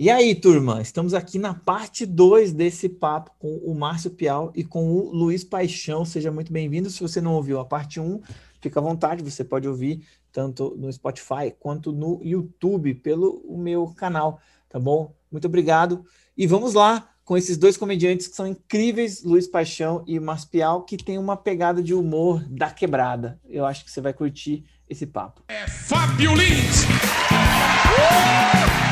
[0.00, 4.62] E aí, turma, estamos aqui na parte 2 desse papo com o Márcio Pial e
[4.62, 6.04] com o Luiz Paixão.
[6.04, 6.88] Seja muito bem-vindo.
[6.88, 8.20] Se você não ouviu a parte 1, um,
[8.60, 14.40] fica à vontade, você pode ouvir tanto no Spotify quanto no YouTube pelo meu canal,
[14.68, 15.12] tá bom?
[15.32, 16.04] Muito obrigado.
[16.36, 20.84] E vamos lá com esses dois comediantes que são incríveis, Luiz Paixão e Márcio Pial,
[20.84, 23.40] que tem uma pegada de humor da quebrada.
[23.48, 25.42] Eu acho que você vai curtir esse papo.
[25.48, 26.84] É Fábio Lins!
[26.84, 28.87] Uh!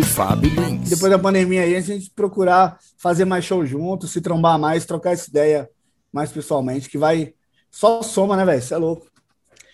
[0.00, 0.88] Do Fábio Lins.
[0.88, 5.12] Depois da pandemia aí, a gente procurar fazer mais show junto, se trombar mais, trocar
[5.12, 5.68] essa ideia
[6.10, 7.34] mais pessoalmente, que vai
[7.70, 8.62] só soma, né, velho?
[8.62, 9.06] Você é louco.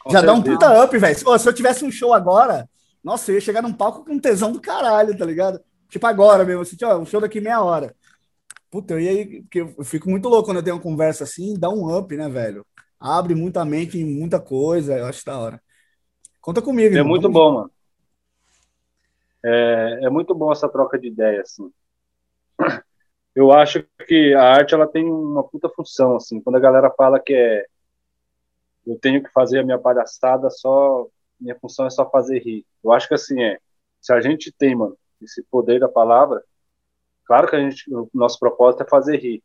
[0.02, 0.26] Com Já certeza.
[0.26, 1.16] dá um puta up, velho.
[1.16, 2.68] Se, eu tivesse um show agora,
[3.04, 5.60] nossa, eu ia chegar num palco com tesão do caralho, tá ligado?
[5.88, 7.94] Tipo agora mesmo, assim, ó, um show daqui meia hora.
[8.68, 11.70] Puta, eu ia, porque eu fico muito louco quando eu tenho uma conversa assim, dá
[11.70, 12.66] um up, né, velho?
[12.98, 15.62] Abre muita mente em muita coisa, eu acho da hora.
[16.40, 16.94] Conta comigo.
[16.94, 17.10] É irmão.
[17.10, 17.70] muito bom, mano.
[19.44, 21.70] É, é muito bom essa troca de ideia, assim.
[23.34, 26.40] Eu acho que a arte ela tem uma puta função, assim.
[26.40, 27.66] Quando a galera fala que é
[28.86, 31.06] eu tenho que fazer a minha palhaçada só
[31.38, 32.64] minha função é só fazer rir.
[32.82, 33.58] Eu acho que assim é.
[34.00, 36.42] Se a gente tem, mano, esse poder da palavra,
[37.24, 39.42] claro que a gente, o nosso propósito é fazer rir.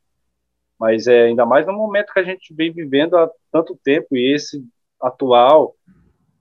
[0.80, 4.33] Mas é ainda mais no momento que a gente vem vivendo há tanto tempo e
[4.33, 4.66] esse
[5.02, 5.76] atual,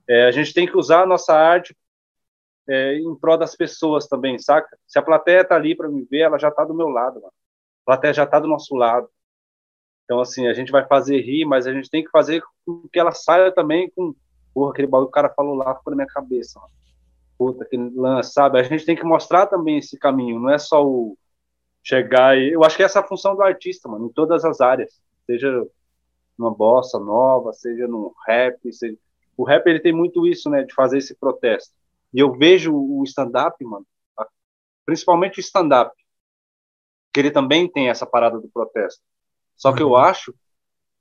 [0.07, 1.75] é, a gente tem que usar a nossa arte
[2.67, 4.77] é, em prol das pessoas também, saca?
[4.87, 7.33] Se a plateia tá ali para me ver, ela já tá do meu lado, mano.
[7.83, 9.09] A plateia já tá do nosso lado.
[10.05, 12.99] Então, assim, a gente vai fazer rir, mas a gente tem que fazer com que
[12.99, 14.13] ela saia também com.
[14.53, 16.71] Porra, aquele bagulho que o cara falou lá ficou na minha cabeça, mano.
[17.37, 18.59] Puta, aquele lance, sabe?
[18.59, 21.17] A gente tem que mostrar também esse caminho, não é só o
[21.83, 22.51] chegar e.
[22.51, 25.01] Eu acho que essa é a função do artista, mano, em todas as áreas.
[25.25, 25.65] Seja
[26.37, 28.97] numa bossa nova, seja no rap, seja...
[29.37, 31.73] O rap, ele tem muito isso, né, de fazer esse protesto
[32.13, 33.85] e eu vejo o stand-up, mano,
[34.85, 35.95] principalmente o stand-up,
[37.13, 39.01] que ele também tem essa parada do protesto.
[39.55, 39.97] Só que eu uhum.
[39.97, 40.33] acho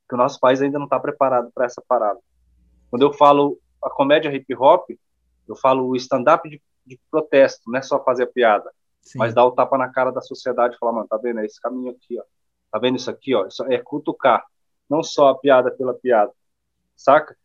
[0.08, 2.20] que o nosso país ainda não está preparado para essa parada.
[2.90, 4.90] Quando eu falo a comédia hip hop,
[5.48, 9.18] eu falo o stand-up de, de, protesto, não é só fazer a piada, Sim.
[9.18, 11.40] mas dar o tapa na cara da sociedade e falar, mano, tá vendo?
[11.40, 12.24] É esse caminho aqui, ó.
[12.70, 13.46] Tá vendo isso aqui, ó?
[13.46, 14.44] Isso é cutucar,
[14.88, 16.32] não só a piada pela piada,
[16.96, 17.36] saca?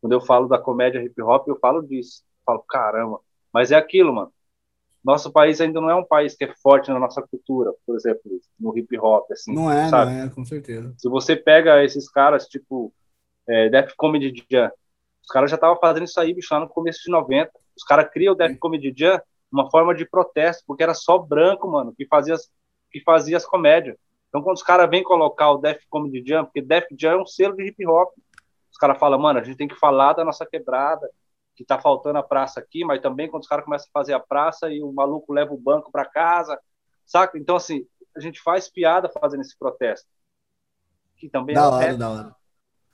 [0.00, 3.20] Quando eu falo da comédia hip hop, eu falo disso falo, caramba.
[3.52, 4.32] Mas é aquilo, mano.
[5.04, 8.22] Nosso país ainda não é um país que é forte na nossa cultura, por exemplo,
[8.58, 9.54] no hip hop, assim.
[9.54, 10.12] Não é, sabe?
[10.12, 10.94] não é, com certeza.
[10.98, 12.92] Se você pega esses caras, tipo,
[13.48, 14.70] é, Def Comedy Jam,
[15.22, 17.50] os caras já estavam fazendo isso aí, bicho, lá no começo de 90.
[17.76, 19.20] Os caras criam o Def Comedy Jam
[19.50, 22.50] uma forma de protesto, porque era só branco, mano, que fazia as,
[22.90, 23.96] que fazia as comédias.
[24.28, 27.26] Então, quando os caras vêm colocar o Def Comedy Jam, porque Def Jam é um
[27.26, 28.12] selo de hip hop,
[28.70, 31.08] os caras falam, mano, a gente tem que falar da nossa quebrada,
[31.58, 34.20] que tá faltando a praça aqui, mas também quando os caras começam a fazer a
[34.20, 36.56] praça e o maluco leva o banco para casa,
[37.04, 37.36] saca?
[37.36, 37.84] Então, assim,
[38.16, 40.06] a gente faz piada fazendo esse protesto.
[41.16, 42.36] Que também da é hora, da hora.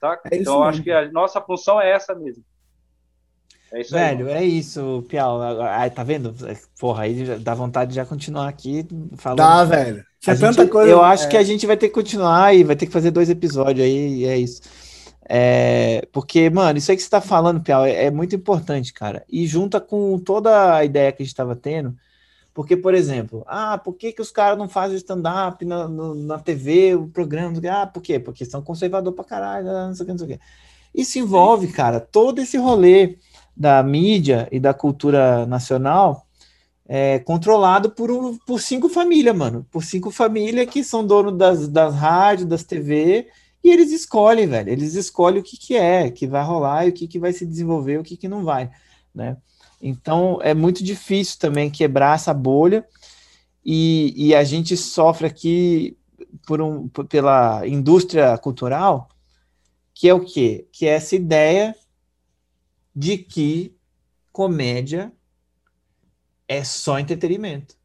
[0.01, 0.31] Saca?
[0.33, 2.43] É então, acho que a nossa função é essa mesmo.
[3.71, 5.43] É isso Velho, aí, é isso, Piau.
[5.61, 6.35] Aí, tá vendo?
[6.81, 8.87] Porra, aí dá vontade de já continuar aqui
[9.19, 9.37] falando.
[9.37, 10.03] Dá, velho.
[10.21, 10.91] Tinha tanta gente, coisa.
[10.91, 11.29] Eu acho é...
[11.29, 14.21] que a gente vai ter que continuar e vai ter que fazer dois episódios aí,
[14.21, 14.63] e é isso.
[15.27, 19.25] É, porque, mano, isso aí que você está falando, Piau, é, é, muito importante, cara.
[19.29, 21.97] E junta com toda a ideia que a gente estava tendo.
[22.53, 26.95] Porque, por exemplo, ah, por que, que os caras não fazem stand-up na, na TV,
[26.95, 27.61] o programa?
[27.69, 28.19] Ah, por quê?
[28.21, 30.45] Porque são conservador pra caralho, não sei o que, não sei o que.
[30.95, 33.19] Isso envolve, cara, todo esse rolê
[33.57, 36.27] da mídia e da cultura nacional
[36.87, 39.67] é, controlado por, um, por cinco famílias, mano.
[39.71, 43.27] Por cinco famílias que são donos das, das rádios, das TV
[43.65, 44.69] e eles escolhem, velho.
[44.69, 47.47] Eles escolhem o que, que é, que vai rolar e o que, que vai se
[47.47, 48.71] desenvolver, o que, que não vai,
[49.15, 49.39] né?
[49.81, 52.87] Então é muito difícil também quebrar essa bolha
[53.65, 55.97] e, e a gente sofre aqui
[56.47, 59.09] por um, pela indústria cultural,
[59.95, 60.67] que é o quê?
[60.71, 61.75] Que é essa ideia
[62.95, 63.75] de que
[64.31, 65.11] comédia
[66.47, 67.77] é só entretenimento.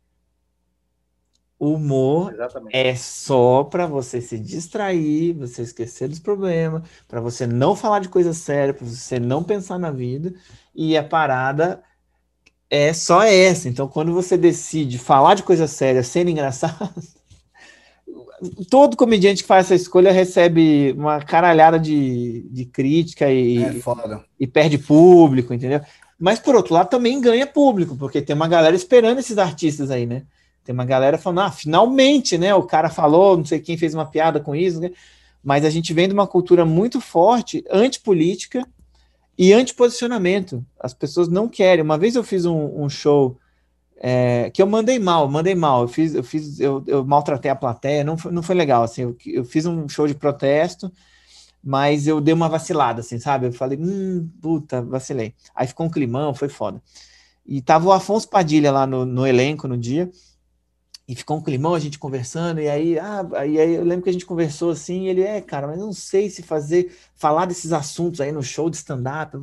[1.60, 2.74] O humor Exatamente.
[2.74, 8.08] é só para você se distrair, você esquecer dos problemas, para você não falar de
[8.08, 10.34] coisa séria, para você não pensar na vida.
[10.74, 11.84] E a parada
[12.70, 13.68] é só essa.
[13.68, 16.94] Então, quando você decide falar de coisa séria sendo engraçado,
[18.70, 23.82] todo comediante que faz essa escolha recebe uma caralhada de, de crítica e, é
[24.40, 25.82] e perde público, entendeu?
[26.18, 30.06] Mas, por outro lado, também ganha público, porque tem uma galera esperando esses artistas aí,
[30.06, 30.24] né?
[30.70, 32.54] Tem uma galera falando, ah, finalmente, né?
[32.54, 34.92] O cara falou, não sei quem fez uma piada com isso, né?
[35.44, 38.64] Mas a gente vem de uma cultura muito forte, antipolítica
[39.36, 40.64] e antiposicionamento.
[40.80, 41.84] As pessoas não querem.
[41.84, 43.36] Uma vez eu fiz um, um show
[43.98, 45.82] é, que eu mandei mal, mandei mal.
[45.82, 48.84] Eu fiz, eu fiz, eu, eu maltratei a plateia, não foi, não foi legal.
[48.84, 50.92] Assim, eu, eu fiz um show de protesto,
[51.64, 53.48] mas eu dei uma vacilada, assim, sabe?
[53.48, 55.34] Eu falei, hum, puta, vacilei.
[55.56, 56.80] Aí ficou um climão, foi foda.
[57.44, 60.12] E tava o Afonso Padilha lá no, no elenco no dia
[61.10, 64.14] e ficou um climão a gente conversando, e aí, ah, aí eu lembro que a
[64.14, 68.22] gente conversou assim, e ele, é, cara, mas não sei se fazer, falar desses assuntos
[68.22, 69.36] aí no show de stand-up,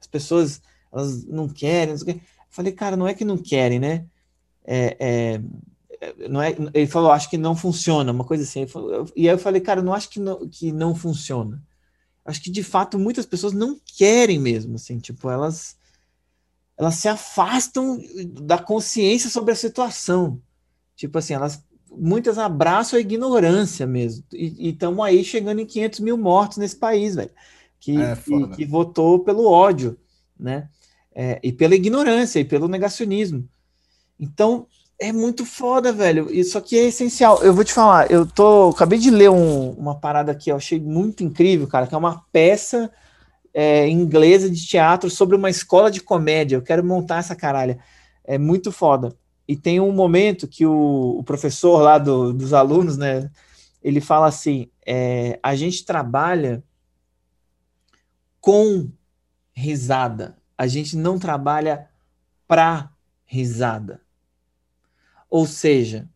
[0.00, 2.20] as pessoas, elas não querem, não sei o.
[2.48, 4.06] Falei, cara, não é que não querem, né?
[4.64, 8.66] É, é, não é, ele falou, acho que não funciona, uma coisa assim.
[8.66, 11.62] Falou, e aí eu falei, cara, não acho que não, que não funciona.
[12.24, 15.76] Acho que de fato muitas pessoas não querem mesmo, assim, tipo, elas
[16.78, 18.02] elas se afastam
[18.40, 20.40] da consciência sobre a situação.
[20.96, 21.62] Tipo assim, elas
[21.96, 24.24] muitas abraçam a ignorância mesmo.
[24.32, 27.30] E estamos aí chegando em 500 mil mortos nesse país, velho.
[27.80, 29.96] Que, é, que, que, votou pelo ódio,
[30.38, 30.68] né?
[31.14, 33.46] É, e pela ignorância e pelo negacionismo.
[34.18, 34.66] Então,
[34.98, 36.32] é muito foda, velho.
[36.32, 37.42] Isso aqui é essencial.
[37.42, 38.70] Eu vou te falar, eu tô.
[38.70, 42.24] Acabei de ler um, uma parada aqui, eu achei muito incrível, cara, que é uma
[42.32, 42.90] peça
[43.52, 46.56] é, inglesa de teatro sobre uma escola de comédia.
[46.56, 47.78] Eu quero montar essa caralha.
[48.24, 49.14] É muito foda
[49.46, 53.30] e tem um momento que o, o professor lá do, dos alunos, né,
[53.82, 56.64] ele fala assim: é, a gente trabalha
[58.40, 58.90] com
[59.52, 61.88] risada, a gente não trabalha
[62.46, 62.90] para
[63.24, 64.00] risada.
[65.28, 66.08] Ou seja,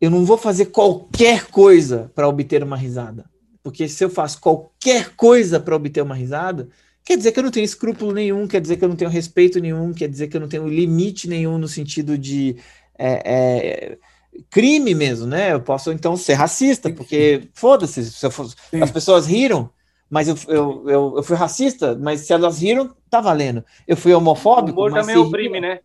[0.00, 3.28] eu não vou fazer qualquer coisa para obter uma risada.
[3.62, 6.68] Porque se eu faço qualquer coisa para obter uma risada,
[7.04, 9.60] Quer dizer que eu não tenho escrúpulo nenhum, quer dizer que eu não tenho respeito
[9.60, 12.56] nenhum, quer dizer que eu não tenho limite nenhum no sentido de
[12.98, 13.98] é, é,
[14.50, 15.52] crime mesmo, né?
[15.52, 18.26] Eu posso então ser racista, porque foda-se, se
[18.80, 19.70] as pessoas riram,
[20.08, 23.64] mas eu, eu, eu, eu, fui racista, mas se elas riram, tá valendo.
[23.86, 24.80] Eu fui homofóbico.
[24.80, 25.80] O humor também oprime, né?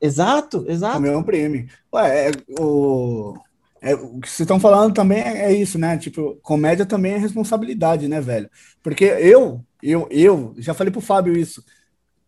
[0.00, 0.94] Exato, exato.
[0.94, 1.68] Também oprime.
[1.92, 3.34] Ué, é, o,
[3.80, 5.96] é, o que vocês estão falando também é, é isso, né?
[5.98, 8.50] Tipo, comédia também é responsabilidade, né, velho?
[8.82, 11.62] Porque eu, eu, eu já falei pro Fábio isso.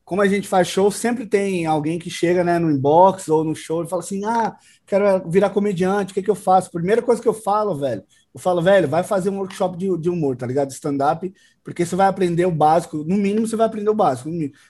[0.05, 3.57] Como a gente faz show, sempre tem alguém que chega né, no inbox ou no
[3.57, 4.57] show e fala assim: ah,
[4.87, 6.71] quero virar comediante, o que, que eu faço?
[6.71, 10.11] Primeira coisa que eu falo, velho, eu falo, velho, vai fazer um workshop de, de
[10.11, 10.71] humor, tá ligado?
[10.71, 11.33] Stand-up,
[11.65, 14.29] porque você vai aprender o básico, no mínimo você vai aprender o básico.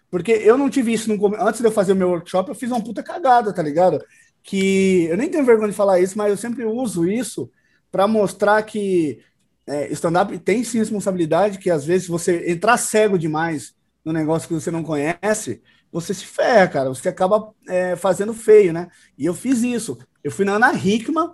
[0.09, 2.71] Porque eu não tive isso no, antes de eu fazer o meu workshop, eu fiz
[2.71, 4.01] uma puta cagada, tá ligado?
[4.43, 7.51] Que eu nem tenho vergonha de falar isso, mas eu sempre uso isso
[7.91, 9.19] para mostrar que
[9.67, 13.75] é, stand-up tem sim responsabilidade, que às vezes você entrar cego demais
[14.05, 15.61] no negócio que você não conhece,
[15.91, 16.89] você se ferra, cara.
[16.91, 18.89] Você acaba é, fazendo feio, né?
[19.19, 19.99] E eu fiz isso.
[20.23, 21.31] Eu fui na Ana Hickman,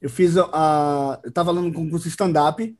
[0.00, 1.20] eu fiz a.
[1.24, 2.76] Eu tava lá no concurso stand-up,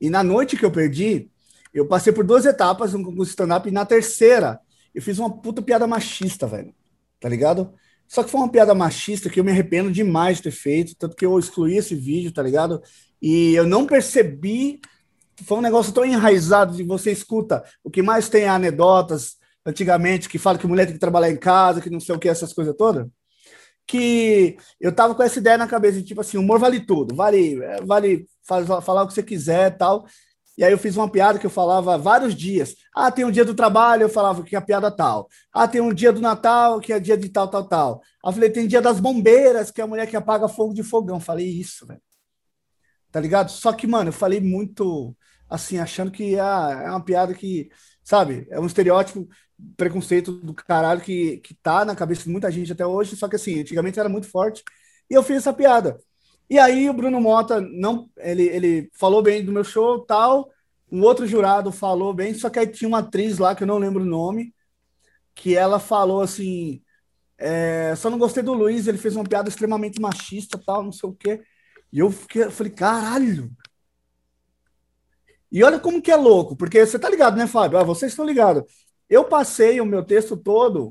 [0.00, 1.30] e na noite que eu perdi,
[1.74, 4.60] eu passei por duas etapas no concurso stand-up, e na terceira,
[4.94, 6.74] eu fiz uma puta piada machista, velho.
[7.20, 7.74] Tá ligado?
[8.08, 11.14] Só que foi uma piada machista que eu me arrependo demais de ter feito, tanto
[11.14, 12.82] que eu excluí esse vídeo, tá ligado?
[13.20, 14.80] E eu não percebi.
[15.44, 17.64] Foi um negócio tão enraizado de você escuta.
[17.82, 21.36] O que mais tem é anedotas antigamente que fala que mulher tem que trabalhar em
[21.36, 23.06] casa, que não sei o que, essas coisas todas.
[23.86, 28.26] Que eu tava com essa ideia na cabeça, tipo assim, humor vale tudo, vale, vale
[28.46, 30.06] falar o que você quiser tal.
[30.56, 32.74] E aí eu fiz uma piada que eu falava vários dias.
[32.94, 35.28] Ah, tem um dia do trabalho, eu falava que é a piada tal.
[35.52, 38.02] Ah, tem um dia do Natal, que é dia de tal, tal, tal.
[38.24, 40.82] Aí eu falei, tem dia das bombeiras, que é a mulher que apaga fogo de
[40.82, 41.18] fogão.
[41.18, 42.00] Falei isso, velho
[43.10, 43.50] tá ligado?
[43.50, 45.16] Só que, mano, eu falei muito
[45.48, 47.68] assim, achando que ah, é uma piada que,
[48.04, 49.28] sabe, é um estereótipo,
[49.76, 53.36] preconceito do caralho que, que tá na cabeça de muita gente até hoje, só que
[53.36, 54.62] assim, antigamente era muito forte,
[55.10, 55.98] e eu fiz essa piada.
[56.48, 60.48] E aí o Bruno Mota não, ele, ele falou bem do meu show, tal,
[60.90, 63.78] um outro jurado falou bem, só que aí tinha uma atriz lá que eu não
[63.78, 64.54] lembro o nome,
[65.34, 66.82] que ela falou assim,
[67.38, 71.08] é, só não gostei do Luiz, ele fez uma piada extremamente machista, tal, não sei
[71.08, 71.42] o quê.
[71.92, 73.50] E eu, fiquei, eu falei, caralho.
[75.50, 77.78] E olha como que é louco, porque você tá ligado, né, Fábio?
[77.78, 78.62] Ah, vocês estão ligados.
[79.08, 80.90] Eu passei o meu texto todo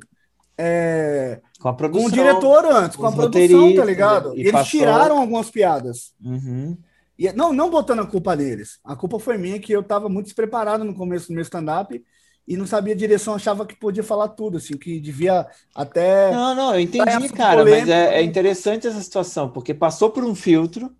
[0.58, 4.34] é, com, a produção, com o diretor antes, com a produção, tá ligado?
[4.34, 4.80] Eles passou...
[4.80, 6.14] tiraram algumas piadas.
[6.22, 6.78] Uhum.
[7.18, 8.80] E, não, não botando a culpa neles.
[8.84, 12.04] A culpa foi minha, que eu tava muito despreparado no começo do meu stand-up
[12.50, 16.32] e não sabia a direção, achava que podia falar tudo, assim, que devia até.
[16.32, 20.34] Não, não, eu entendi, cara, mas é, é, interessante essa situação, porque passou por um
[20.34, 20.92] filtro,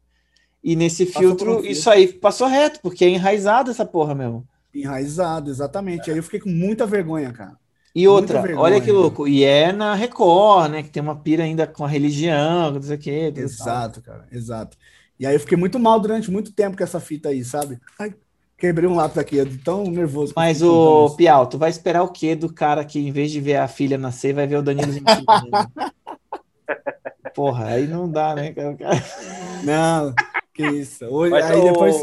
[0.64, 4.48] e nesse filtro, um filtro, isso aí passou reto, porque é enraizado essa porra mesmo.
[4.72, 6.12] Enraizado, exatamente.
[6.12, 7.58] Aí eu fiquei com muita vergonha, cara.
[7.96, 8.94] E outra, vergonha, olha que né?
[8.94, 10.84] louco, e é na Record, né?
[10.84, 13.32] Que tem uma pira ainda com a religião, não sei o quê.
[13.34, 13.44] tudo tal.
[13.44, 14.78] Exato, cara, exato.
[15.20, 17.80] E aí eu fiquei muito mal durante muito tempo com essa fita aí, sabe?
[17.98, 18.14] Ai,
[18.60, 20.34] quebrei um lápis aqui, de tão nervoso.
[20.36, 21.16] Mas o.
[21.16, 23.98] Piau, tu vai esperar o quê do cara que, em vez de ver a filha
[23.98, 25.26] nascer, vai ver o Danilo Gentili?
[25.52, 25.68] né?
[27.34, 28.54] Porra, aí não dá, né?
[28.54, 28.76] cara?
[29.64, 30.14] Não,
[30.54, 31.06] que isso.
[31.06, 31.96] Hoje, Mas, aí depois.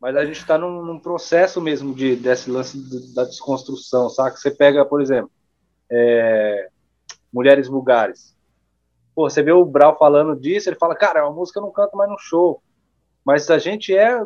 [0.00, 4.36] mas a gente está num, num processo mesmo de, desse lance do- da desconstrução, saca?
[4.36, 5.30] Você pega, por exemplo,
[5.90, 6.68] é,
[7.32, 8.34] Mulheres Vulgares.
[9.14, 11.66] Pô, você vê o Brau falando disso, ele fala, cara, é uma música que eu
[11.66, 12.62] não canto mais no show.
[13.24, 14.18] Mas a gente é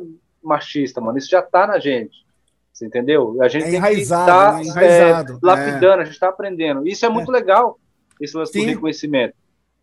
[0.46, 1.18] machista, mano.
[1.18, 2.24] Isso já tá na gente.
[2.72, 3.36] Você entendeu?
[3.42, 4.64] A gente É enraizado, tá, né?
[4.64, 6.86] Enraizado, é, lapidando, a gente tá aprendendo.
[6.86, 7.78] Isso é muito legal,
[8.20, 8.60] esse lance Sim.
[8.66, 9.34] do reconhecimento.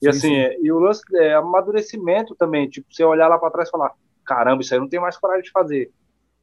[0.02, 0.36] E Sim, assim, sim.
[0.36, 3.92] é- e o lance é amadurecimento também, tipo, você olhar lá para trás e falar,
[4.24, 5.92] caramba, isso aí eu não tem mais coragem de fazer.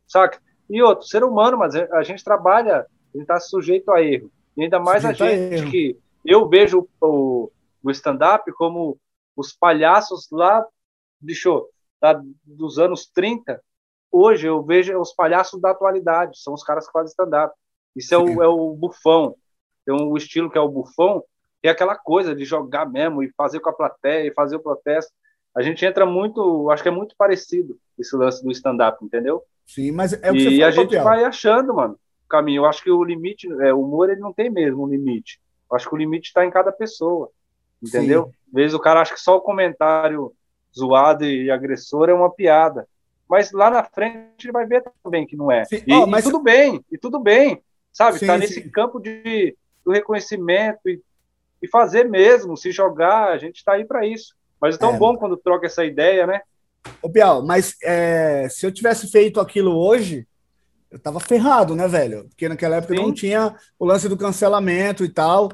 [0.08, 0.40] Saca?
[0.68, 4.30] E outro, ser humano, mas a gente trabalha, a gente tá sujeito a erro.
[4.56, 5.70] E ainda mais Sujeito a a gente erro.
[5.70, 7.50] que eu vejo o,
[7.82, 8.98] o stand-up como
[9.36, 10.64] os palhaços lá,
[11.20, 11.66] bicho,
[12.02, 13.60] lá dos anos 30.
[14.10, 17.54] Hoje eu vejo os palhaços da atualidade, são os caras que fazem stand-up.
[17.94, 18.36] Isso é Sim.
[18.36, 19.34] o, é o bufão.
[19.84, 21.22] Tem um estilo que é o bufão,
[21.60, 24.60] que é aquela coisa de jogar mesmo e fazer com a plateia e fazer o
[24.60, 25.12] protesto.
[25.54, 29.42] A gente entra muito, acho que é muito parecido esse lance do stand-up, entendeu?
[29.66, 31.04] Sim, mas é o que você e a gente Papial.
[31.04, 32.62] vai achando, mano, o caminho.
[32.62, 35.40] Eu acho que o limite, é, o humor ele não tem mesmo um limite.
[35.70, 37.30] Eu acho que o limite está em cada pessoa,
[37.82, 38.32] entendeu?
[38.48, 40.32] Às vezes o cara acha que só o comentário
[40.76, 42.86] zoado e agressor é uma piada.
[43.30, 45.64] Mas lá na frente ele vai ver também que não é.
[45.64, 45.80] Sim.
[45.86, 48.18] E, Ó, e mas- tudo bem, e tudo bem, sabe?
[48.18, 48.40] Sim, tá sim.
[48.40, 49.56] nesse campo de,
[49.86, 51.00] do reconhecimento e,
[51.62, 54.34] e fazer mesmo, se jogar, a gente tá aí para isso.
[54.60, 54.98] Mas é tão É.
[54.98, 56.40] bom quando troca essa ideia, né?
[57.00, 60.26] Ô, Piau, mas é, se eu tivesse feito aquilo hoje,
[60.90, 62.24] eu tava ferrado, né, velho?
[62.30, 63.00] Porque naquela época Sim.
[63.02, 65.50] não tinha o lance do cancelamento e tal.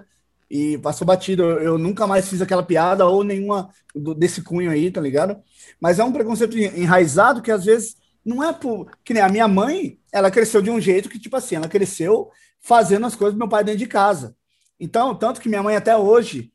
[0.51, 1.43] E passou batido.
[1.43, 5.37] Eu, eu nunca mais fiz aquela piada ou nenhuma do- desse cunho aí, tá ligado?
[5.81, 8.91] Mas é um preconceito enraizado que às vezes não é por.
[9.05, 12.31] Que nem a minha mãe, ela cresceu de um jeito que, tipo assim, ela cresceu
[12.61, 14.37] fazendo as coisas do meu pai dentro de casa.
[14.79, 16.53] Então, tanto que minha mãe até hoje,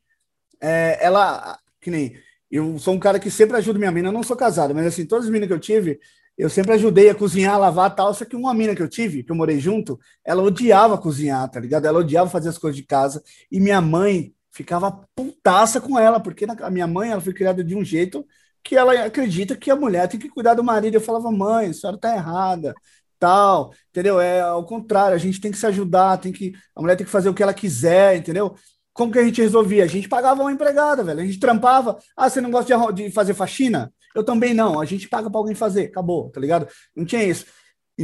[0.60, 1.58] é, ela.
[1.80, 2.14] Que nem.
[2.50, 4.08] Eu sou um cara que sempre ajuda minha mina.
[4.08, 5.98] Eu não sou casado, mas assim, todas as minas que eu tive,
[6.36, 8.12] eu sempre ajudei a cozinhar, a lavar tal.
[8.14, 11.60] Só que uma mina que eu tive, que eu morei junto, ela odiava cozinhar, tá
[11.60, 11.86] ligado?
[11.86, 13.22] Ela odiava fazer as coisas de casa.
[13.50, 17.74] E minha mãe ficava putaça com ela, porque a minha mãe ela foi criada de
[17.74, 18.26] um jeito
[18.62, 20.94] que ela acredita que a mulher tem que cuidar do marido.
[20.94, 22.74] Eu falava, mãe, a senhora tá errada,
[23.18, 24.20] tal, entendeu?
[24.20, 27.12] É ao contrário, a gente tem que se ajudar, tem que a mulher tem que
[27.12, 28.54] fazer o que ela quiser, entendeu?
[28.92, 29.84] Como que a gente resolvia?
[29.84, 31.20] A gente pagava uma empregada, velho.
[31.20, 31.98] A gente trampava.
[32.16, 33.92] Ah, você não gosta de, de fazer faxina?
[34.14, 34.80] Eu também não.
[34.80, 35.84] A gente paga pra alguém fazer.
[35.86, 36.66] Acabou, tá ligado?
[36.94, 37.46] Não tinha isso.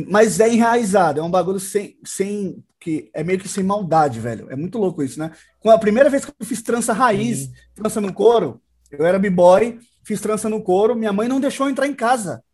[0.09, 4.47] Mas é enraizado, é um bagulho sem, sem que é meio que sem maldade, velho.
[4.50, 5.33] É muito louco isso, né?
[5.59, 8.61] Com a primeira vez que eu fiz trança raiz, trança no couro,
[8.91, 12.45] eu era b-boy, fiz trança no couro, minha mãe não deixou eu entrar em casa.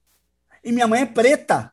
[0.64, 1.70] E minha mãe é preta.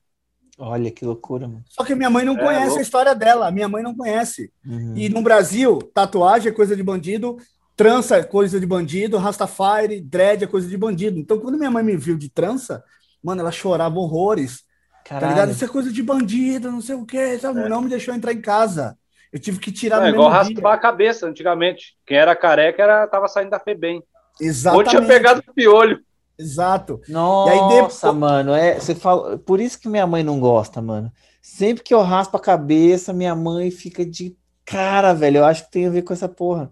[0.58, 1.64] Olha que loucura, mano.
[1.70, 2.80] Só que minha mãe não É, conhece louco.
[2.80, 3.50] a história dela.
[3.52, 4.52] Minha mãe não conhece.
[4.66, 4.96] Uhum.
[4.98, 7.38] E no Brasil, tatuagem é coisa de bandido,
[7.84, 11.18] trança é coisa de bandido, Rastafari, dread é coisa de bandido.
[11.20, 12.84] Então, quando minha mãe me viu de trança,
[13.24, 14.64] mano, ela chorava horrores.
[15.08, 15.30] Tá ligado?
[15.32, 15.52] Caralho.
[15.52, 17.38] Isso é coisa de bandido, não sei o quê.
[17.40, 17.68] sabe?
[17.68, 18.98] Não me deixou entrar em casa.
[19.32, 20.56] Eu tive que tirar É, no igual mesmo dia.
[20.56, 21.96] raspar a cabeça antigamente.
[22.06, 23.98] Quem era careca era, tava saindo da FEBEM.
[23.98, 24.04] Ou
[24.48, 24.90] Exatamente.
[24.90, 26.00] tinha pegado o piolho.
[26.38, 27.00] Exato.
[27.08, 30.82] Nossa, E aí depois- mano, é, você fala, por isso que minha mãe não gosta,
[30.82, 31.12] mano.
[31.42, 34.36] Sempre que eu raspo a cabeça, minha mãe fica de
[34.66, 35.38] cara, velho.
[35.38, 36.72] Eu acho que tem a ver com essa porra.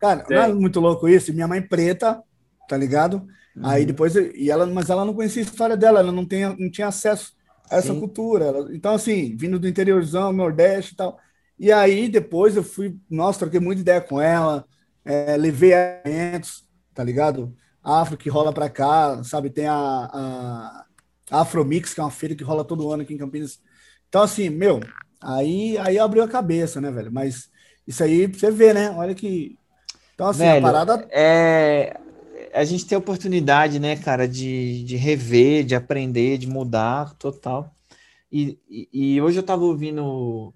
[0.00, 1.32] Cara, não é muito louco isso?
[1.34, 2.22] Minha mãe preta,
[2.68, 3.26] tá ligado?
[3.56, 3.62] Uhum.
[3.62, 6.70] Aí depois, e ela, mas ela não conhecia a história dela, ela não, tem, não
[6.70, 7.34] tinha acesso
[7.70, 7.96] a essa Sim.
[7.96, 8.46] cultura.
[8.46, 11.18] Ela- então, assim, vindo do interiorzão, Nordeste e tal.
[11.58, 14.66] E aí depois eu fui, nossa, troquei muita ideia com ela,
[15.04, 17.54] é, levei eventos, tá ligado?
[17.82, 19.50] Afro que rola pra cá, sabe?
[19.50, 20.86] Tem a, a
[21.30, 23.60] Afromix, que é uma feira que rola todo ano aqui em Campinas.
[24.08, 24.80] Então, assim, meu,
[25.20, 27.12] aí, aí abriu a cabeça, né, velho?
[27.12, 27.50] Mas
[27.86, 28.90] isso aí você ver, né?
[28.90, 29.58] Olha que.
[30.20, 31.08] Então, assim, Velho, a parada.
[31.10, 31.98] É,
[32.52, 37.74] a gente tem a oportunidade, né, cara, de, de rever, de aprender, de mudar, total.
[38.30, 40.52] E, e, e hoje eu tava ouvindo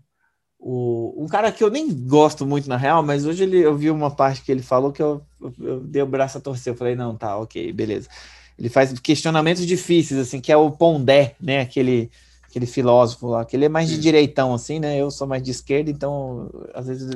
[0.58, 3.90] o, um cara que eu nem gosto muito na real, mas hoje ele, eu vi
[3.90, 6.74] uma parte que ele falou que eu, eu, eu dei o braço a torcer.
[6.74, 8.10] Eu falei, não, tá, ok, beleza.
[8.58, 12.10] Ele faz questionamentos difíceis, assim, que é o Pondé, né, aquele,
[12.50, 15.50] aquele filósofo lá, que ele é mais de direitão, assim, né, eu sou mais de
[15.50, 17.10] esquerda, então às vezes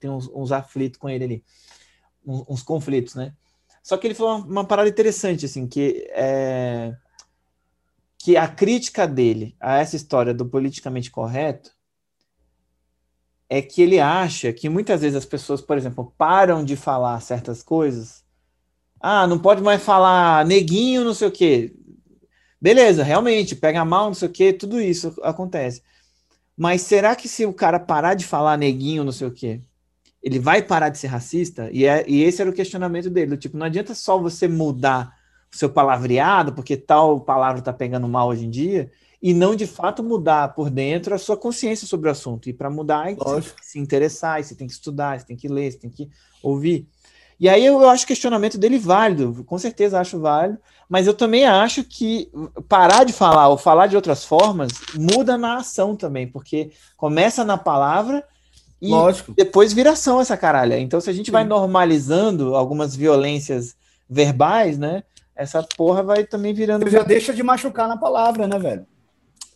[0.00, 1.44] tem uns, uns aflitos com ele ali,
[2.26, 3.34] uns, uns conflitos, né.
[3.82, 6.94] Só que ele falou uma, uma parada interessante, assim, que é
[8.24, 11.72] que a crítica dele a essa história do politicamente correto
[13.48, 17.64] é que ele acha que muitas vezes as pessoas, por exemplo, param de falar certas
[17.64, 18.24] coisas.
[19.00, 21.74] Ah, não pode mais falar neguinho, não sei o quê.
[22.60, 25.82] Beleza, realmente, pega mal, não sei o quê, tudo isso acontece.
[26.56, 29.60] Mas será que se o cara parar de falar neguinho, não sei o quê,
[30.22, 31.68] ele vai parar de ser racista?
[31.72, 33.36] E, é, e esse era o questionamento dele.
[33.36, 35.14] Tipo, não adianta só você mudar
[35.52, 39.66] o seu palavreado, porque tal palavra está pegando mal hoje em dia, e não de
[39.66, 42.48] fato mudar por dentro a sua consciência sobre o assunto.
[42.48, 45.48] E para mudar, você tem que se interessar, você tem que estudar, você tem que
[45.48, 46.08] ler, você tem que
[46.42, 46.88] ouvir.
[47.38, 51.44] E aí eu acho o questionamento dele válido, com certeza acho válido, mas eu também
[51.44, 52.30] acho que
[52.68, 57.58] parar de falar ou falar de outras formas muda na ação também, porque começa na
[57.58, 58.24] palavra
[58.82, 59.32] e Lógico.
[59.36, 60.76] depois vira ação essa caralha.
[60.76, 61.32] Então, se a gente Sim.
[61.32, 63.76] vai normalizando algumas violências
[64.10, 65.04] verbais, né?
[65.36, 66.84] Essa porra vai também virando.
[66.84, 68.84] Você já deixa de machucar na palavra, né, velho?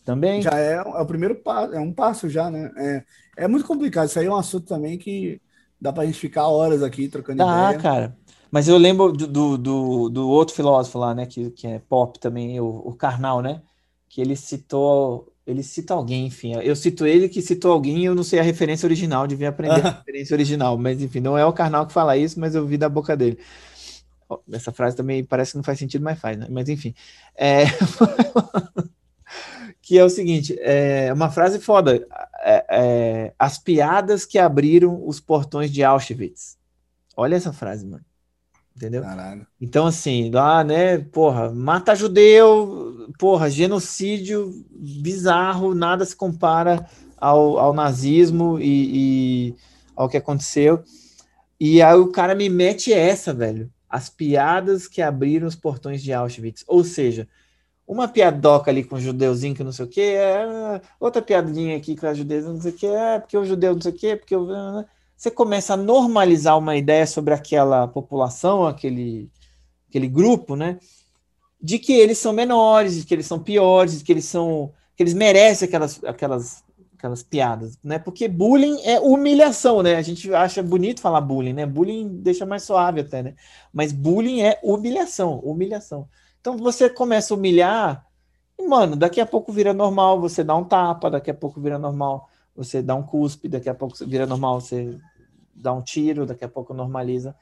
[0.05, 0.41] Também.
[0.41, 2.71] Já é, é o primeiro passo, é um passo já, né?
[2.77, 3.03] É,
[3.43, 4.07] é muito complicado.
[4.07, 5.41] Isso aí é um assunto também que
[5.79, 7.67] dá pra gente ficar horas aqui trocando ah, ideia.
[7.67, 8.17] Ah, cara.
[8.49, 12.61] Mas eu lembro do, do, do, outro filósofo lá, né, que, que é pop também,
[12.61, 13.61] o, o Karnal, né?
[14.07, 16.53] Que ele citou ele cita alguém, enfim.
[16.61, 19.91] Eu cito ele que citou alguém, eu não sei a referência original, devia aprender a
[19.91, 22.89] referência original, mas enfim, não é o Karnal que fala isso, mas eu vi da
[22.89, 23.39] boca dele.
[24.51, 26.47] Essa frase também parece que não faz sentido, mas faz, né?
[26.49, 26.93] Mas enfim.
[27.33, 27.63] É...
[29.81, 32.05] que é o seguinte: é uma frase foda.
[32.41, 36.57] É, é, as piadas que abriram os portões de Auschwitz.
[37.15, 38.03] Olha essa frase, mano.
[38.77, 39.01] Entendeu?
[39.01, 39.47] Caralho.
[39.59, 47.73] Então, assim, lá, né, porra, mata judeu, porra, genocídio bizarro, nada se compara ao, ao
[47.73, 49.55] nazismo e, e
[49.95, 50.83] ao que aconteceu.
[51.59, 53.67] E aí o cara me mete essa, velho.
[53.89, 56.63] As piadas que abriram os portões de Auschwitz.
[56.67, 57.27] Ou seja,
[57.87, 61.95] uma piadoca ali com o judeuzinho que não sei o que, é, outra piadinha aqui
[61.95, 64.15] com a judeus não sei o que, é porque o judeu não sei o que,
[64.17, 64.85] porque o
[65.17, 69.31] você começa a normalizar uma ideia sobre aquela população, aquele,
[69.89, 70.77] aquele grupo, né?
[71.59, 74.71] De que eles são menores, de que eles são piores, de que eles são.
[74.95, 76.63] que eles merecem aquelas, aquelas,
[76.95, 77.97] aquelas piadas, né?
[77.97, 79.95] Porque bullying é humilhação, né?
[79.95, 81.65] A gente acha bonito falar bullying, né?
[81.65, 83.33] Bullying deixa mais suave até, né?
[83.73, 86.07] Mas bullying é humilhação, humilhação.
[86.39, 88.05] Então você começa a humilhar,
[88.59, 91.79] e, mano, daqui a pouco vira normal, você dá um tapa, daqui a pouco vira
[91.79, 94.97] normal você dá um cuspe, daqui a pouco vira normal, você
[95.57, 97.35] dá um tiro, daqui a pouco normaliza.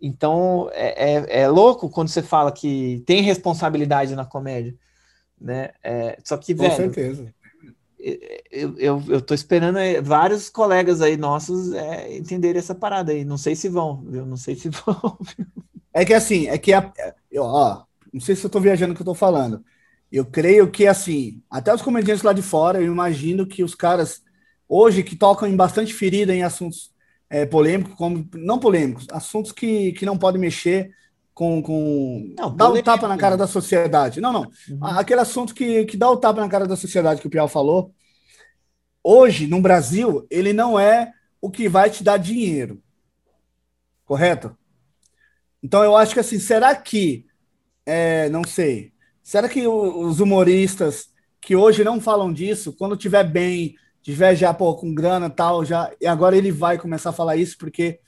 [0.00, 4.74] Então, é, é, é louco quando você fala que tem responsabilidade na comédia,
[5.40, 5.70] né?
[5.82, 6.70] É, só que, velho...
[6.70, 7.34] Com certeza.
[8.50, 13.24] Eu, eu, eu tô esperando vários colegas aí nossos é, entenderem essa parada aí.
[13.24, 14.26] Não sei se vão, viu?
[14.26, 15.16] Não sei se vão.
[15.94, 16.92] É que assim, é que a,
[17.30, 19.64] eu, ó, não sei se eu tô viajando o que eu tô falando.
[20.10, 24.20] Eu creio que assim, até os comediantes lá de fora, eu imagino que os caras
[24.68, 26.91] hoje que tocam em bastante ferida em assuntos
[27.32, 30.94] é, polêmicos, como não polêmicos, assuntos que, que não podem mexer
[31.32, 31.62] com.
[31.62, 34.20] com não, dá o um tapa na cara da sociedade.
[34.20, 34.42] Não, não.
[34.68, 34.84] Uhum.
[34.84, 37.94] Aquele assunto que, que dá o tapa na cara da sociedade que o Piau falou.
[39.02, 42.82] Hoje, no Brasil, ele não é o que vai te dar dinheiro.
[44.04, 44.54] Correto?
[45.62, 47.24] Então, eu acho que assim, será que.
[47.86, 48.92] É, não sei.
[49.22, 51.06] Será que os humoristas
[51.40, 55.90] que hoje não falam disso, quando tiver bem, tiver já pô, com grana tal, já
[56.00, 58.00] e agora ele vai começar a falar isso porque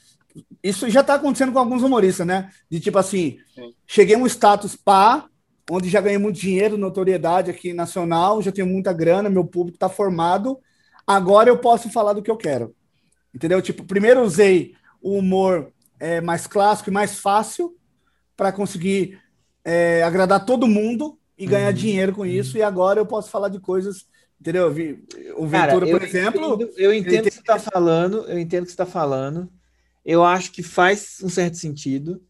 [0.63, 2.51] isso já está acontecendo com alguns humoristas, né?
[2.69, 3.73] De tipo assim, Sim.
[3.87, 5.27] cheguei a um status pá,
[5.71, 9.89] onde já ganhei muito dinheiro, notoriedade aqui nacional, já tenho muita grana, meu público está
[9.89, 10.59] formado,
[11.07, 12.75] agora eu posso falar do que eu quero.
[13.33, 13.63] Entendeu?
[13.63, 17.75] Tipo, primeiro usei o humor é, mais clássico e mais fácil
[18.37, 19.21] para conseguir
[19.65, 21.75] é, agradar todo mundo e ganhar uhum.
[21.75, 24.07] dinheiro com isso, e agora eu posso falar de coisas
[24.45, 24.67] Entendeu?
[24.67, 26.55] O Ventura, Cara, por exemplo.
[26.55, 29.51] Entendo, eu entendo o que você está falando, eu entendo o que você está falando.
[30.05, 32.23] Eu acho que faz um certo sentido,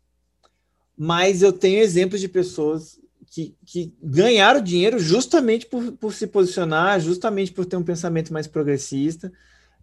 [0.96, 7.00] mas eu tenho exemplos de pessoas que, que ganharam dinheiro justamente por, por se posicionar,
[7.00, 9.32] justamente por ter um pensamento mais progressista,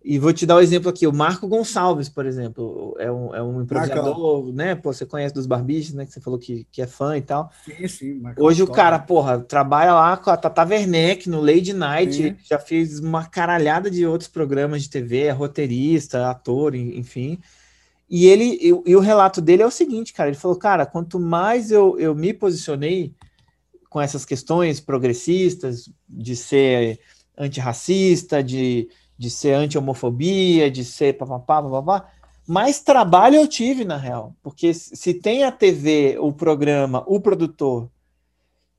[0.04, 3.36] e vou te dar o um exemplo aqui, o Marco Gonçalves, por exemplo, é um,
[3.36, 4.74] é um improvisador, né?
[4.74, 6.06] Pô, você conhece dos Barbichos, né?
[6.06, 7.52] Que você falou que, que é fã e tal.
[7.64, 8.14] Sim, sim.
[8.20, 12.58] Marco Hoje o cara, porra, trabalha lá com a Tata Werneck no Lady Night, já
[12.58, 17.40] fez uma caralhada de outros programas de TV, é roteirista, ator, enfim.
[18.10, 21.20] E ele, e, e o relato dele é o seguinte, cara, ele falou, cara, quanto
[21.20, 23.14] mais eu, eu me posicionei
[23.88, 27.00] com essas questões progressistas, de ser
[27.38, 28.90] antirracista, de
[29.22, 32.10] de ser anti-homofobia, de ser papapá, papapá,
[32.48, 34.36] mais trabalho eu tive, na real.
[34.42, 37.88] Porque se tem a TV, o programa, o produtor,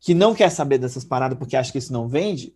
[0.01, 2.53] que não quer saber dessas paradas porque acha que isso não vende,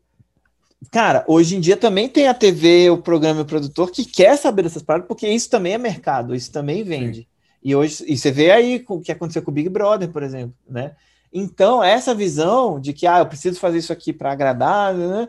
[0.90, 4.36] cara, hoje em dia também tem a TV, o programa e o produtor que quer
[4.36, 7.20] saber dessas paradas, porque isso também é mercado, isso também vende.
[7.20, 7.26] Sim.
[7.62, 10.56] E hoje, e você vê aí o que aconteceu com o Big Brother, por exemplo,
[10.68, 10.96] né?
[11.32, 15.28] Então, essa visão de que, ah, eu preciso fazer isso aqui para agradar, né?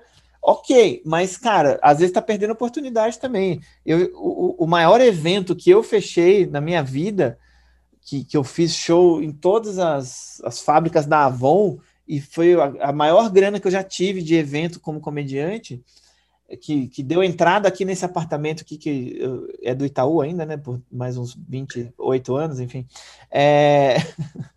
[0.49, 3.59] Ok, mas, cara, às vezes está perdendo oportunidade também.
[3.85, 7.37] Eu, o, o, maior evento que eu fechei na minha vida,
[7.99, 12.63] que, que eu fiz show em todas as, as fábricas da Avon, e foi a,
[12.79, 15.83] a maior grana que eu já tive de evento como comediante,
[16.61, 19.19] que, que deu entrada aqui nesse apartamento aqui, que
[19.61, 20.55] é do Itaú ainda, né?
[20.55, 22.87] Por mais uns 28 anos, enfim.
[23.29, 23.97] É...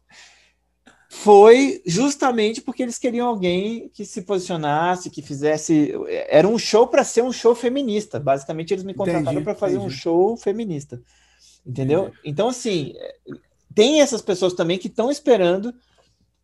[1.12, 5.92] foi justamente porque eles queriam alguém que se posicionasse, que fizesse.
[6.28, 8.20] Era um show para ser um show feminista.
[8.20, 9.92] Basicamente, eles me contrataram para fazer entendi.
[9.92, 11.02] um show feminista.
[11.66, 12.02] Entendeu?
[12.04, 12.18] Entendi.
[12.24, 12.94] Então, assim,
[13.74, 15.74] tem essas pessoas também que estão esperando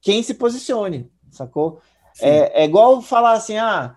[0.01, 1.81] quem se posicione, sacou?
[2.21, 3.97] É, é, igual falar assim: ah,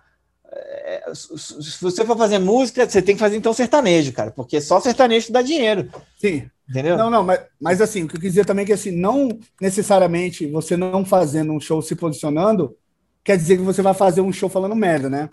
[1.14, 5.32] se você for fazer música, você tem que fazer então sertanejo, cara, porque só sertanejo
[5.32, 5.88] dá dinheiro.
[6.18, 6.48] Sim.
[6.68, 6.96] Entendeu?
[6.96, 9.28] Não, não, mas, mas assim, o que eu quis dizer também é que assim, não
[9.60, 12.76] necessariamente você não fazendo um show se posicionando,
[13.24, 15.28] quer dizer que você vai fazer um show falando merda, né?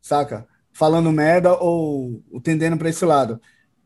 [0.00, 0.46] Saca?
[0.72, 3.38] Falando merda ou, ou tendendo para esse lado.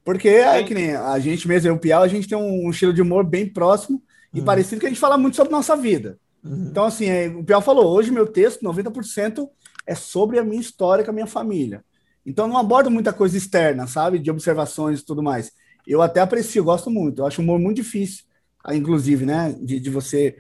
[0.04, 2.66] Porque é que nem a gente mesmo, eu e o Piau, a gente tem um,
[2.66, 4.44] um, estilo de humor bem próximo e uhum.
[4.44, 6.18] parecido que a gente fala muito sobre nossa vida.
[6.42, 6.68] Uhum.
[6.70, 9.48] Então, assim, é, o Piau falou, hoje meu texto, 90%
[9.90, 11.84] é sobre a minha história com a minha família.
[12.24, 14.18] Então, não abordo muita coisa externa, sabe?
[14.18, 15.52] De observações e tudo mais
[15.86, 17.22] eu até aprecio, gosto muito.
[17.22, 18.24] Eu acho o humor muito difícil,
[18.72, 19.54] inclusive, né?
[19.60, 20.36] De, de você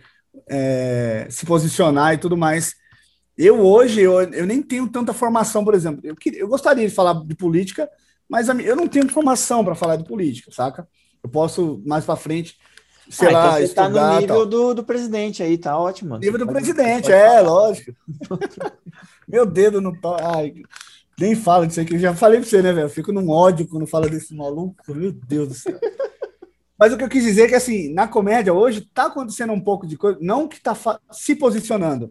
[0.48, 2.74] é, se posicionar e tudo mais.
[3.36, 6.00] Eu hoje, eu, eu nem tenho tanta formação, por exemplo.
[6.04, 7.88] Eu, eu gostaria de falar de política,
[8.28, 10.86] mas eu não tenho formação para falar de política, saca?
[11.22, 12.56] Eu posso, mais para frente,
[13.10, 16.16] sei ah, lá, então você está no nível do, do presidente aí, tá ótimo.
[16.18, 17.40] Nível do presidente, é, falar.
[17.40, 17.92] lógico.
[19.30, 20.16] Meu dedo no pau.
[20.20, 20.54] Ai,
[21.18, 21.94] nem fala disso aqui.
[21.94, 22.88] Eu já falei pra você, né, velho?
[22.88, 24.76] Fico num ódio quando fala desse maluco.
[24.88, 25.78] Meu Deus do céu.
[26.78, 29.60] Mas o que eu quis dizer é que, assim, na comédia hoje tá acontecendo um
[29.60, 30.74] pouco de coisa, não que tá
[31.12, 32.10] se posicionando,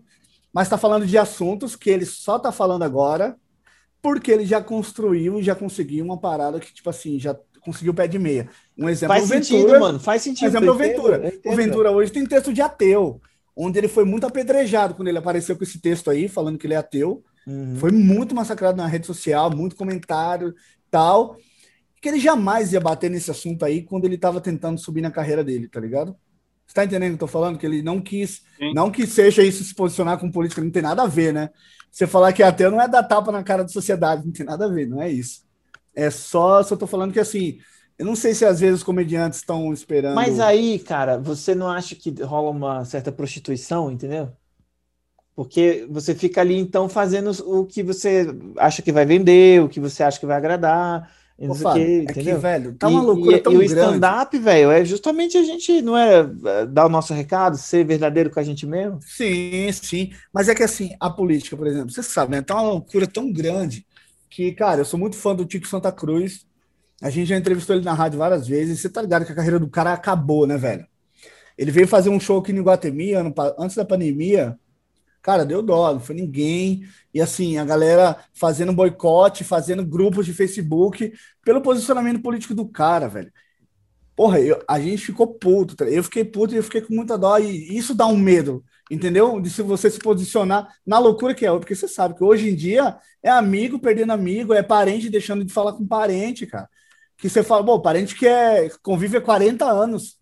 [0.53, 3.35] mas tá falando de assuntos que ele só tá falando agora
[3.99, 8.07] porque ele já construiu e já conseguiu uma parada que, tipo assim, já conseguiu pé
[8.07, 8.47] de meia.
[8.77, 9.99] Um exemplo faz Ventura, sentido, mano.
[9.99, 10.45] Faz sentido.
[10.45, 11.33] Um exemplo o Ventura.
[11.45, 13.19] O Ventura hoje tem texto de ateu,
[13.61, 16.75] onde ele foi muito apedrejado quando ele apareceu com esse texto aí, falando que ele
[16.75, 17.21] é ateu.
[17.45, 17.75] Uhum.
[17.75, 20.55] Foi muito massacrado na rede social, muito comentário
[20.89, 21.35] tal.
[22.01, 25.43] Que ele jamais ia bater nesse assunto aí quando ele estava tentando subir na carreira
[25.43, 26.15] dele, tá ligado?
[26.65, 27.57] Você tá entendendo o que eu tô falando?
[27.57, 28.73] Que ele não quis, Sim.
[28.73, 31.49] não que seja isso se posicionar com política, não tem nada a ver, né?
[31.91, 34.45] Você falar que é ateu não é dar tapa na cara da sociedade, não tem
[34.45, 35.43] nada a ver, não é isso.
[35.93, 37.59] É só, só tô falando que assim,
[37.99, 40.15] eu não sei se às vezes os comediantes estão esperando.
[40.15, 44.31] Mas aí, cara, você não acha que rola uma certa prostituição, entendeu?
[45.35, 48.25] Porque você fica ali, então, fazendo o que você
[48.57, 51.11] acha que vai vender, o que você acha que vai agradar.
[51.37, 54.71] Pô, Fábio, que, é que, velho, tá uma loucura e, tão e o stand-up, velho,
[54.71, 58.43] é justamente a gente, não é, é dar o nosso recado, ser verdadeiro com a
[58.43, 58.99] gente mesmo?
[59.01, 60.11] Sim, sim.
[60.33, 62.41] Mas é que assim, a política, por exemplo, você sabe, né?
[62.41, 63.85] Tá uma loucura tão grande
[64.29, 66.45] que, cara, eu sou muito fã do Tico Santa Cruz.
[67.01, 68.79] A gente já entrevistou ele na rádio várias vezes.
[68.79, 70.85] Você tá ligado que a carreira do cara acabou, né, velho?
[71.57, 73.13] Ele veio fazer um show aqui no Guatemi,
[73.57, 74.57] antes da pandemia.
[75.21, 76.85] Cara, deu dó, não foi ninguém.
[77.13, 83.07] E assim, a galera fazendo boicote, fazendo grupos de Facebook pelo posicionamento político do cara,
[83.07, 83.31] velho.
[84.15, 85.75] Porra, eu, a gente ficou puto.
[85.75, 85.85] Tá?
[85.85, 87.37] Eu fiquei puto e eu fiquei com muita dó.
[87.37, 89.39] E isso dá um medo, entendeu?
[89.39, 91.51] De se você se posicionar na loucura que é.
[91.51, 95.53] Porque você sabe que hoje em dia é amigo perdendo amigo, é parente deixando de
[95.53, 96.69] falar com parente, cara.
[97.19, 100.17] Que você fala, bom, parente que é, convive há 40 anos,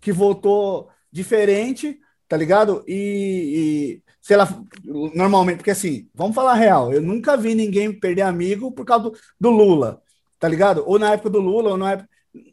[0.00, 2.84] que votou diferente, tá ligado?
[2.86, 4.48] E, e sei lá,
[4.84, 9.18] normalmente, porque assim, vamos falar real, eu nunca vi ninguém perder amigo por causa do,
[9.40, 10.02] do Lula,
[10.38, 10.82] tá ligado?
[10.86, 12.08] Ou na época do Lula, ou na época.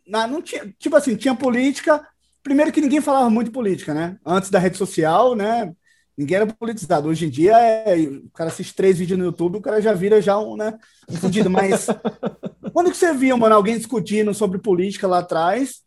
[0.07, 2.05] Na, não tinha, tipo assim, tinha política.
[2.41, 4.17] Primeiro que ninguém falava muito de política, né?
[4.25, 5.73] Antes da rede social, né?
[6.17, 7.09] Ninguém era politizado.
[7.09, 10.21] Hoje em dia, é, o cara assiste três vídeos no YouTube, o cara já vira
[10.21, 10.77] já um, né?
[11.09, 11.49] Um fudido.
[11.49, 11.87] Mas
[12.73, 15.81] quando que você via, mano, alguém discutindo sobre política lá atrás,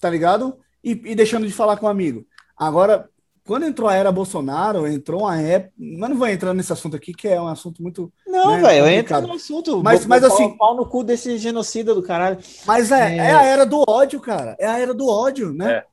[0.00, 0.58] tá ligado?
[0.82, 2.26] E, e deixando de falar com um amigo.
[2.56, 3.08] Agora,
[3.44, 5.72] quando entrou a era Bolsonaro, entrou uma época.
[5.78, 8.12] Mas não vou entrar nesse assunto aqui, que é um assunto muito.
[8.26, 9.82] Não, né, velho, entra no assunto.
[9.82, 10.56] Mas, mas assim.
[10.56, 12.38] Pau no cu desse genocida do caralho.
[12.66, 13.16] Mas é, é...
[13.16, 14.56] é a era do ódio, cara.
[14.58, 15.72] É a era do ódio, né?
[15.72, 15.84] É.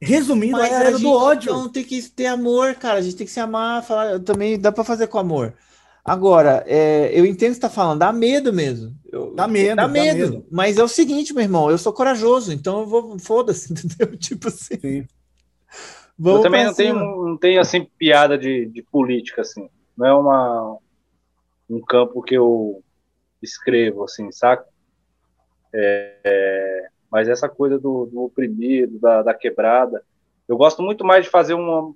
[0.00, 1.50] Resumindo, mas é a era a do ódio.
[1.50, 2.98] Então tem que ter amor, cara.
[2.98, 3.82] A gente tem que se amar.
[3.82, 5.54] Falar, também dá para fazer com amor.
[6.04, 8.94] Agora, é, eu entendo que você tá falando, dá medo mesmo.
[9.10, 9.76] Eu, dá medo.
[9.76, 10.46] Dá medo, dá medo.
[10.50, 14.16] Mas é o seguinte, meu irmão, eu sou corajoso, então eu vou, foda-se, entendeu?
[14.18, 14.78] Tipo assim.
[14.78, 15.06] Sim.
[16.18, 19.68] Vamos eu também não tenho, não tenho assim piada de, de política assim.
[19.96, 20.78] Não é uma
[21.68, 22.82] um campo que eu
[23.42, 24.66] escrevo, assim, saca?
[25.72, 30.04] É, é, mas essa coisa do, do oprimido, da, da, quebrada,
[30.46, 31.92] eu gosto muito mais de fazer uma,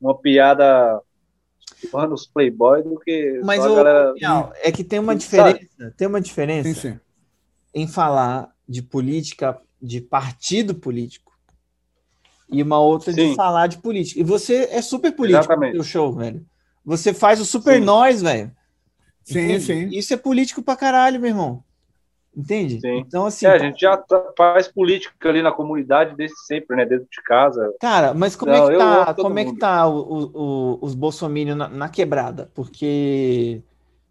[0.00, 1.00] uma piada
[2.08, 4.14] nos playboy do que mas o, galera...
[4.62, 5.94] é que tem uma diferença, Sabe?
[5.96, 7.00] tem uma diferença sim, sim.
[7.74, 11.30] em falar de política, de partido político
[12.50, 13.30] e uma outra sim.
[13.30, 14.20] de falar de política.
[14.20, 15.76] E você é super político Exatamente.
[15.76, 16.44] no seu show, velho.
[16.84, 18.50] Você faz o super nós, velho.
[19.24, 19.88] Sim, sim.
[19.92, 21.62] Isso é político pra caralho, meu irmão.
[22.36, 22.80] Entende?
[22.80, 22.98] Sim.
[22.98, 23.44] Então, assim.
[23.46, 26.86] É, a gente já tá, faz política ali na comunidade desde sempre, né?
[26.86, 27.74] Dentro de casa.
[27.80, 31.58] Cara, mas como Não, é que tá, como é que tá o, o, os bolsominions
[31.58, 32.50] na, na, quebrada?
[32.54, 33.62] Porque.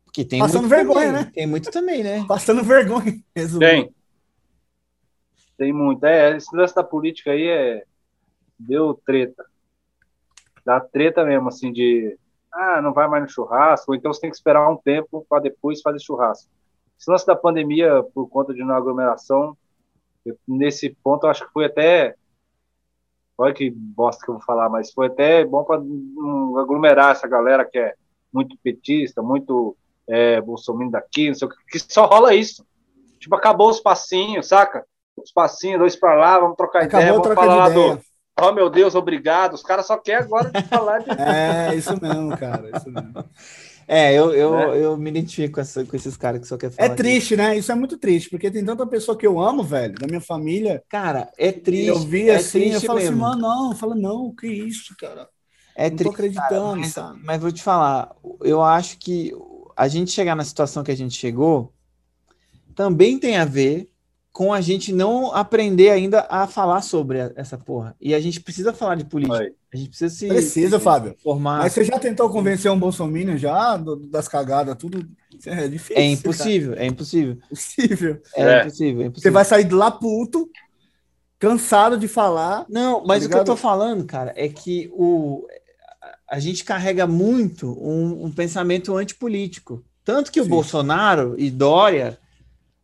[0.04, 1.32] Porque tem Passando vergonha, também, né?
[1.34, 2.26] Tem muito também, né?
[2.28, 3.14] Passando vergonha.
[3.60, 3.94] Tem.
[5.58, 6.04] Tem muito.
[6.04, 7.84] É, esse lance da política aí é.
[8.58, 9.46] Deu treta.
[10.66, 12.18] Dá treta mesmo, assim, de.
[12.52, 15.44] Ah, não vai mais no churrasco, ou então você tem que esperar um tempo para
[15.44, 16.50] depois fazer churrasco
[17.00, 19.58] esse lance da pandemia, por conta de uma aglomeração,
[20.26, 22.16] eu, nesse ponto, eu acho que foi até.
[23.38, 27.26] Olha que bosta que eu vou falar, mas foi até bom para um, aglomerar essa
[27.26, 27.94] galera que é
[28.34, 32.66] muito petista, muito é, bolsominion daqui, não sei o que, que só rola isso.
[33.18, 34.86] Tipo, acabou os passinhos, saca?
[35.16, 38.02] Os passinhos, dois para lá, vamos trocar acabou ideia, vamos falar lá do.
[38.42, 39.54] Oh, meu Deus, obrigado.
[39.54, 41.10] Os caras só querem agora de falar de.
[41.20, 43.26] É, isso mesmo, cara, isso mesmo.
[43.92, 44.84] É, eu, eu, né?
[44.84, 46.92] eu me identifico com, essa, com esses caras que só quer falar.
[46.92, 47.38] É triste, disso.
[47.38, 47.58] né?
[47.58, 50.84] Isso é muito triste, porque tem tanta pessoa que eu amo, velho, da minha família.
[50.88, 51.88] Cara, é triste.
[51.88, 53.26] Eu vi é assim, eu falo assim, mesmo.
[53.26, 55.28] assim, mano, não, fala, não, que isso, cara.
[55.76, 56.04] É não triste.
[56.04, 57.20] Tô acreditando, cara, mas, sabe?
[57.24, 59.34] Mas vou te falar, eu acho que
[59.76, 61.74] a gente chegar na situação que a gente chegou
[62.76, 63.90] também tem a ver
[64.32, 67.96] com a gente não aprender ainda a falar sobre essa porra.
[68.00, 69.52] E a gente precisa falar de política.
[69.74, 70.28] A gente precisa se.
[70.28, 71.16] Precisa, Fábio.
[71.22, 71.60] Formar.
[71.60, 75.08] Mas você já tentou convencer um Bolsonaro já das cagadas, tudo?
[75.46, 75.96] É difícil.
[75.98, 76.84] É impossível, cara.
[76.84, 77.38] é impossível.
[77.46, 78.22] Impossível.
[78.36, 79.14] É, é, impossível, é impossível.
[79.14, 80.50] Você vai sair de lá puto,
[81.38, 82.66] cansado de falar.
[82.70, 85.48] Não, mas tá o que eu tô falando, cara, é que o,
[86.30, 89.84] a gente carrega muito um, um pensamento antipolítico.
[90.04, 90.48] Tanto que Sim.
[90.48, 92.18] o Bolsonaro e Dória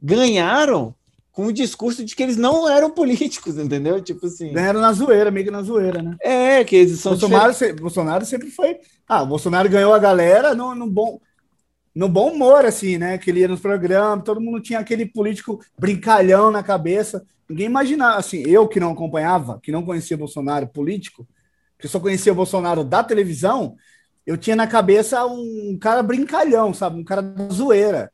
[0.01, 0.93] ganharam
[1.35, 4.01] com o discurso de que eles não eram políticos, entendeu?
[4.01, 4.53] Tipo assim.
[4.53, 6.15] Ganharam na zoeira, meio que na zoeira, né?
[6.21, 7.11] É, que eles são.
[7.11, 8.77] Bolsonaro, se, Bolsonaro sempre foi.
[9.05, 11.19] Ah, o Bolsonaro ganhou a galera no, no, bom.
[11.93, 13.17] No bom humor, assim, né?
[13.17, 17.25] Que ele ia nos programas, todo mundo tinha aquele político brincalhão na cabeça.
[17.49, 21.27] Ninguém imaginava, assim, eu que não acompanhava, que não conhecia Bolsonaro político,
[21.77, 23.75] que só conhecia o Bolsonaro da televisão,
[24.25, 26.99] eu tinha na cabeça um cara brincalhão, sabe?
[26.99, 28.11] Um cara da zoeira.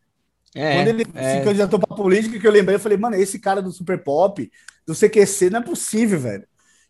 [0.55, 1.37] É, Quando ele é.
[1.37, 4.51] se candidatou pra política, que eu lembrei, eu falei, mano, esse cara do Super Pop,
[4.85, 6.47] do CQC, não é possível, velho.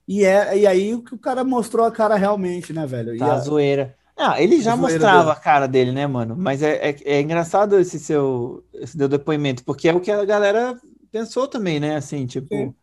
[0.07, 3.17] E, é, e aí o que o cara mostrou a cara realmente, né, velho?
[3.17, 3.39] Tá, a...
[3.39, 3.95] zoeira.
[4.17, 5.31] Ah, ele já mostrava dele.
[5.31, 6.35] a cara dele, né, mano?
[6.37, 10.25] Mas é, é, é, engraçado esse seu, esse seu depoimento, porque é o que a
[10.25, 10.79] galera
[11.11, 11.95] pensou também, né?
[11.95, 12.73] Assim, tipo, Sim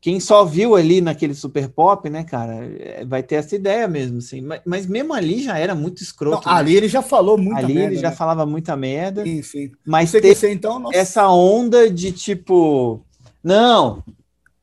[0.00, 4.18] quem só viu ali naquele super pop, né, cara, é, vai ter essa ideia mesmo,
[4.18, 4.40] assim.
[4.40, 6.46] Mas, mas mesmo ali já era muito escroto.
[6.46, 6.60] Não, né?
[6.60, 7.86] Ali ele já falou muita ali merda.
[7.86, 8.16] Ali ele já né?
[8.16, 9.24] falava muita merda.
[9.24, 9.72] Sim, sim.
[9.84, 10.96] Mas tem então, nossa.
[10.96, 13.04] essa onda de tipo,
[13.42, 14.04] não,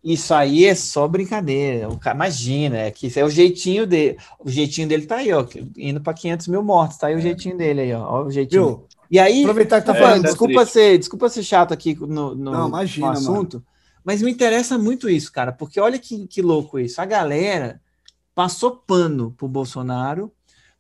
[0.02, 1.90] isso aí é só brincadeira.
[1.90, 4.18] O cara, imagina, é que isso é o jeitinho dele.
[4.40, 5.46] O jeitinho dele tá aí, ó,
[5.76, 6.98] indo para 500 mil mortos.
[6.98, 7.22] Tá aí o é.
[7.22, 8.66] jeitinho dele aí, ó, ó o jeitinho.
[8.68, 8.86] Viu?
[9.12, 12.36] E aí, aproveitar que tá falando, é, desculpa ser, desculpa ser chato aqui no, no,
[12.36, 13.58] não, imagina, no assunto.
[13.58, 13.75] Mano
[14.06, 17.02] mas me interessa muito isso, cara, porque olha que, que louco isso.
[17.02, 17.82] A galera
[18.36, 20.32] passou pano pro Bolsonaro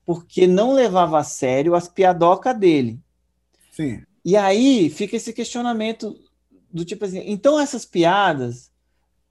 [0.06, 3.00] porque não levava a sério as piadocas dele.
[3.72, 4.04] Sim.
[4.24, 6.16] E aí fica esse questionamento
[6.72, 8.70] do tipo assim, então essas piadas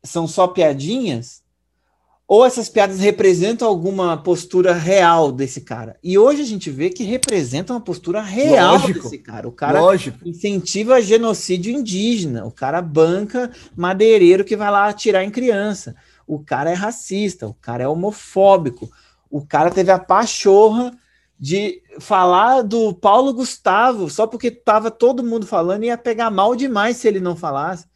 [0.03, 1.44] são só piadinhas?
[2.27, 5.97] Ou essas piadas representam alguma postura real desse cara.
[6.03, 9.03] E hoje a gente vê que representa uma postura real Lógico.
[9.03, 9.47] desse cara.
[9.47, 10.27] O cara Lógico.
[10.27, 12.47] incentiva genocídio indígena.
[12.47, 15.95] O cara banca madeireiro que vai lá atirar em criança.
[16.27, 18.91] O cara é racista, o cara é homofóbico.
[19.31, 20.93] O cara teve a pachorra
[21.39, 26.57] de falar do Paulo Gustavo só porque estava todo mundo falando e ia pegar mal
[26.57, 27.87] demais se ele não falasse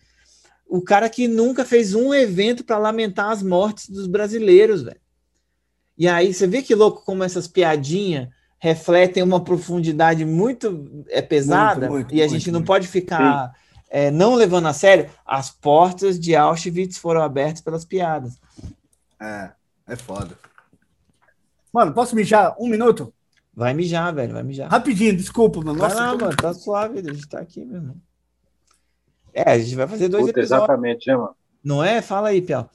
[0.69, 5.01] o cara que nunca fez um evento para lamentar as mortes dos brasileiros, velho.
[5.97, 8.29] E aí você vê que louco como essas piadinhas
[8.59, 13.55] refletem uma profundidade muito é pesada muito, muito, e a muito, gente não pode ficar
[13.89, 15.11] é, não levando a sério.
[15.25, 18.39] As portas de Auschwitz foram abertas pelas piadas.
[19.21, 19.51] É,
[19.89, 20.37] é foda.
[21.73, 23.13] Mano, posso mijar um minuto?
[23.55, 24.71] Vai mijar, velho, vai mijar.
[24.71, 25.79] Rapidinho, desculpa, mano.
[25.79, 27.97] Nossa, não, mano, tá suave, a gente tá aqui, meu irmão.
[29.39, 30.69] É, a gente vai fazer dois Puta, episódios.
[30.69, 31.37] Exatamente, né, mano?
[31.63, 32.03] Não é?
[32.03, 32.69] Fala aí, Piau.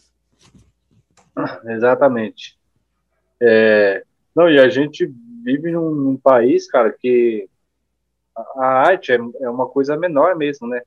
[1.68, 2.58] Exatamente.
[3.42, 4.04] É...
[4.34, 5.12] Não, e a gente
[5.44, 7.50] vive num, num, país, cara, que
[8.34, 10.82] a, a arte é, é uma coisa menor mesmo, né?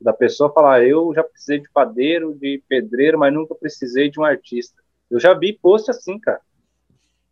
[0.00, 4.24] Da pessoa falar, eu já precisei de padeiro, de pedreiro, mas nunca precisei de um
[4.24, 4.82] artista.
[5.08, 6.40] Eu já vi post assim, cara.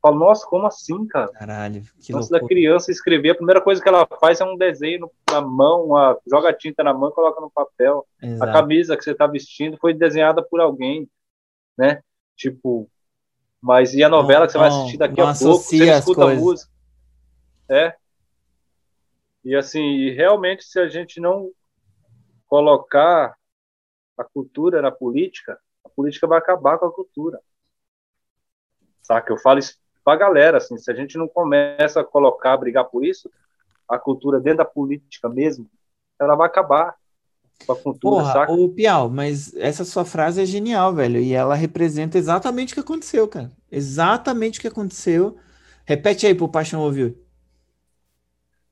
[0.06, 1.32] Falo, nossa, como assim, cara?
[1.32, 2.40] Caralho, que Antes loucura.
[2.40, 6.16] da criança escrever, a primeira coisa que ela faz é um desenho na mão, uma,
[6.30, 8.06] joga tinta na mão e coloca no papel.
[8.22, 8.52] A Exato.
[8.52, 11.10] camisa que você está vestindo foi desenhada por alguém,
[11.76, 12.04] né?
[12.36, 12.88] Tipo,
[13.60, 16.20] mas e a novela que você vai Não- assistir daqui não a pouco, você escuta
[16.20, 16.44] a coisas.
[16.44, 16.72] música.
[17.68, 17.96] É.
[19.44, 21.50] E assim, e realmente se a gente não
[22.46, 23.36] colocar
[24.16, 27.40] a cultura na política, a política vai acabar com a cultura.
[29.02, 29.32] Saca?
[29.32, 32.84] Eu falo isso pra galera, assim, se a gente não começa a colocar, a brigar
[32.84, 33.28] por isso,
[33.88, 35.68] a cultura dentro da política mesmo,
[36.20, 36.94] ela vai acabar
[37.66, 38.52] com a cultura, Porra, saca?
[38.52, 41.18] ô Piau, mas essa sua frase é genial, velho.
[41.18, 43.50] E ela representa exatamente o que aconteceu, cara.
[43.68, 45.36] Exatamente o que aconteceu.
[45.84, 47.16] Repete aí pro Paixão ouvir.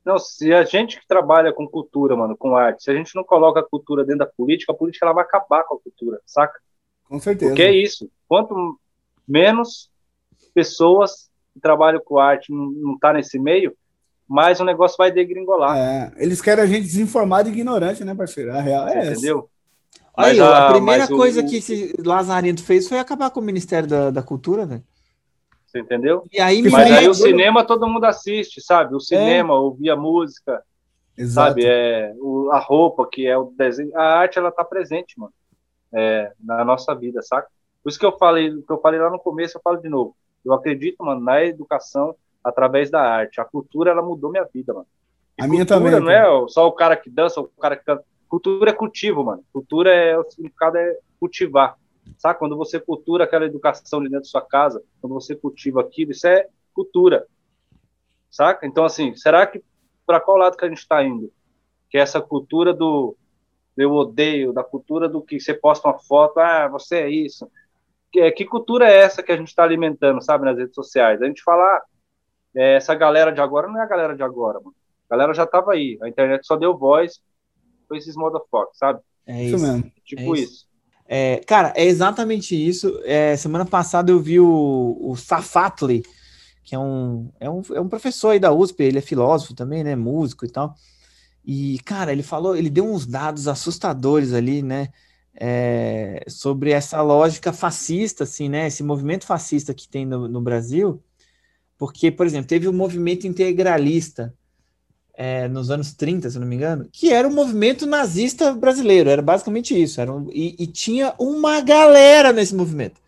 [0.05, 3.25] Não, se a gente que trabalha com cultura, mano, com arte, se a gente não
[3.25, 6.61] coloca a cultura dentro da política, a política ela vai acabar com a cultura, saca?
[7.09, 7.51] Com certeza.
[7.51, 8.09] Porque é isso.
[8.29, 8.79] Quanto
[9.27, 9.91] menos
[10.55, 13.75] pessoas que trabalham com arte não, não tá nesse meio,
[14.29, 18.53] mais o negócio vai degringolar, É, eles querem a gente desinformado e ignorante, né, parceiro?
[18.53, 19.13] A real é essa.
[19.13, 19.51] entendeu?
[20.17, 23.31] Aí, Mas ó, a a- primeira mas coisa o- que esse Lazarento fez foi acabar
[23.31, 24.83] com o Ministério da, da Cultura, velho.
[25.67, 26.23] Você entendeu?
[26.33, 28.95] E aí, Mas aí uma- o cinema todo mundo assiste, sabe?
[28.95, 30.63] O cinema, ouvir a música,
[31.19, 31.49] Exato.
[31.51, 31.67] sabe?
[31.67, 33.91] É, o- a roupa, que é o desenho.
[33.99, 35.33] A arte, ela tá presente, mano,
[35.93, 37.49] é, na nossa vida, saca?
[37.83, 40.17] Por isso que eu falei, que eu falei lá no começo, eu falo de novo.
[40.45, 43.41] Eu acredito, mano, na educação através da arte.
[43.41, 44.87] A cultura, ela mudou minha vida, mano.
[45.39, 47.85] E A minha cultura também, não é só o cara que dança, o cara que
[47.85, 48.05] canta.
[48.29, 49.43] Cultura é cultivo, mano.
[49.53, 51.79] Cultura é, o significado é cultivar.
[52.19, 52.39] Sabe?
[52.39, 56.27] Quando você cultura aquela educação de dentro da sua casa, quando você cultiva aquilo, isso
[56.27, 57.27] é cultura.
[58.31, 58.67] Saca?
[58.67, 59.63] Então, assim, será que
[60.07, 61.33] para qual lado que a gente está indo?
[61.89, 63.17] Que é essa cultura do
[63.77, 67.51] eu odeio, da cultura do que você posta uma foto, ah, você é isso.
[68.15, 71.21] Que, que cultura é essa que a gente está alimentando, sabe, nas redes sociais?
[71.21, 71.83] A gente fala, ah,
[72.55, 74.73] é, essa galera de agora não é a galera de agora, mano.
[75.11, 75.99] A galera já tava aí.
[76.01, 77.19] A internet só deu voz
[77.89, 79.01] para esses motherfuckers, sabe?
[79.27, 79.67] é Isso isso.
[79.67, 79.93] mesmo.
[80.05, 80.53] Tipo É isso.
[80.53, 80.67] isso.
[81.09, 83.01] É, cara, é exatamente isso.
[83.03, 86.05] É, semana passada eu vi o, o Safatli,
[86.63, 89.83] que é um, é, um, é um professor aí da USP, ele é filósofo também,
[89.83, 89.97] né?
[89.97, 90.77] Músico e tal.
[91.45, 94.89] E, cara, ele falou, ele deu uns dados assustadores ali, né?
[95.37, 98.67] É, sobre essa lógica fascista, assim, né?
[98.67, 101.03] Esse movimento fascista que tem no, no Brasil.
[101.79, 104.35] Porque, por exemplo, teve o movimento integralista
[105.17, 109.23] é, nos anos 30, se não me engano, que era o movimento nazista brasileiro, era
[109.23, 110.01] basicamente isso.
[110.01, 113.01] Era um- e, e tinha uma galera nesse movimento.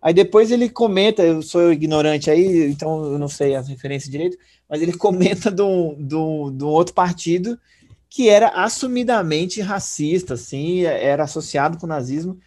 [0.00, 4.38] Aí depois ele comenta, eu sou ignorante aí, então eu não sei as referências direito,
[4.68, 7.58] mas ele comenta um, um- de um outro partido
[8.08, 12.38] que era assumidamente racista, assim, era associado com o nazismo,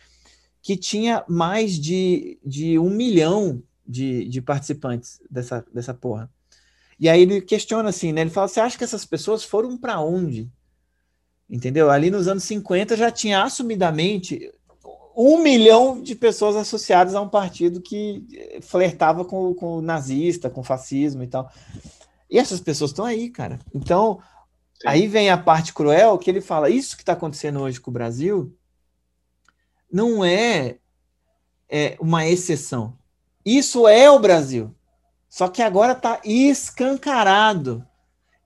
[0.61, 6.29] que tinha mais de, de um milhão de, de participantes dessa, dessa porra.
[6.99, 8.21] E aí ele questiona assim, né?
[8.21, 10.49] Ele fala: você acha que essas pessoas foram para onde?
[11.49, 11.89] Entendeu?
[11.89, 14.51] Ali nos anos 50 já tinha assumidamente
[15.15, 20.49] um milhão de pessoas associadas a um partido que eh, flertava com, com o nazista,
[20.49, 21.51] com o fascismo e tal.
[22.29, 23.59] E essas pessoas estão aí, cara.
[23.75, 24.19] Então,
[24.81, 24.87] Sim.
[24.87, 27.93] aí vem a parte cruel que ele fala: isso que está acontecendo hoje com o
[27.93, 28.55] Brasil
[29.91, 30.77] não é,
[31.69, 32.97] é uma exceção.
[33.45, 34.73] Isso é o Brasil.
[35.29, 37.85] Só que agora está escancarado.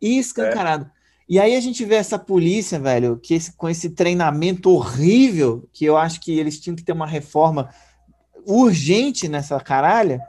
[0.02, 0.90] Escancarado.
[1.28, 5.84] E aí a gente vê essa polícia, velho, que esse- com esse treinamento horrível, que
[5.86, 7.70] eu acho que eles tinham que ter uma reforma
[8.46, 10.22] urgente nessa caralha.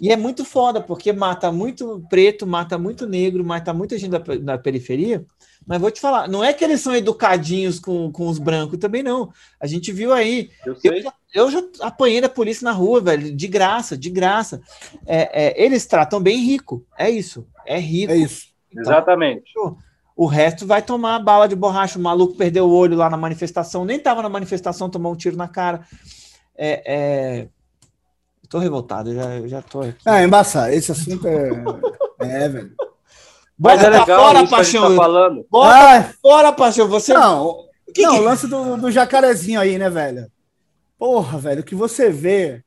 [0.00, 4.18] E é muito foda, porque mata muito preto, mata muito negro, mata muita gente da,
[4.18, 5.24] da periferia.
[5.66, 9.02] Mas vou te falar, não é que eles são educadinhos com, com os brancos também,
[9.02, 9.30] não.
[9.58, 13.34] A gente viu aí Eu eu já, eu já apanhei da polícia na rua, velho,
[13.34, 14.60] de graça, de graça.
[15.06, 18.12] É, é, eles tratam bem rico, é isso, é rico.
[18.12, 18.48] É isso.
[18.70, 19.52] Então, Exatamente.
[20.16, 21.98] o resto vai tomar bala de borracha.
[21.98, 25.36] O maluco perdeu o olho lá na manifestação, nem tava na manifestação, tomou um tiro
[25.36, 25.86] na cara.
[26.56, 27.48] É, é...
[28.44, 29.96] eu Tô revoltado, eu já, eu já tô aqui.
[30.04, 30.72] Ah, embaçado.
[30.72, 31.50] Esse assunto é.
[32.20, 32.72] É, velho.
[33.58, 34.90] Mas Bota é pra legal fora, isso que a gente paixão.
[34.90, 35.46] tá falando.
[35.50, 36.88] Bota Ah, fora, paixão.
[36.88, 37.12] Você.
[37.14, 37.56] não,
[37.94, 40.30] que não, que- o lance do, do jacarezinho aí, né, velho?
[40.98, 42.62] Porra, velho, o que você vê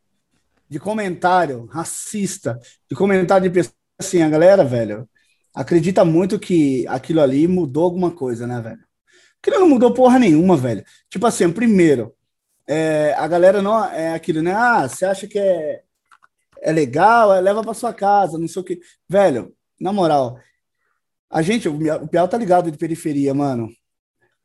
[0.70, 2.60] de comentário racista,
[2.90, 5.08] de comentário de pessoas assim, a galera, velho,
[5.56, 8.80] acredita muito que aquilo ali mudou alguma coisa, né, velho?
[9.42, 10.84] Aquilo não mudou porra nenhuma, velho.
[11.10, 12.14] Tipo assim, primeiro,
[12.68, 14.54] é, a galera não é aquilo, né?
[14.54, 15.82] Ah, você acha que é,
[16.62, 18.80] é legal, é, leva pra sua casa, não sei o que.
[19.10, 20.40] Velho, na moral,
[21.30, 23.70] A gente, o Piau tá ligado de periferia, mano.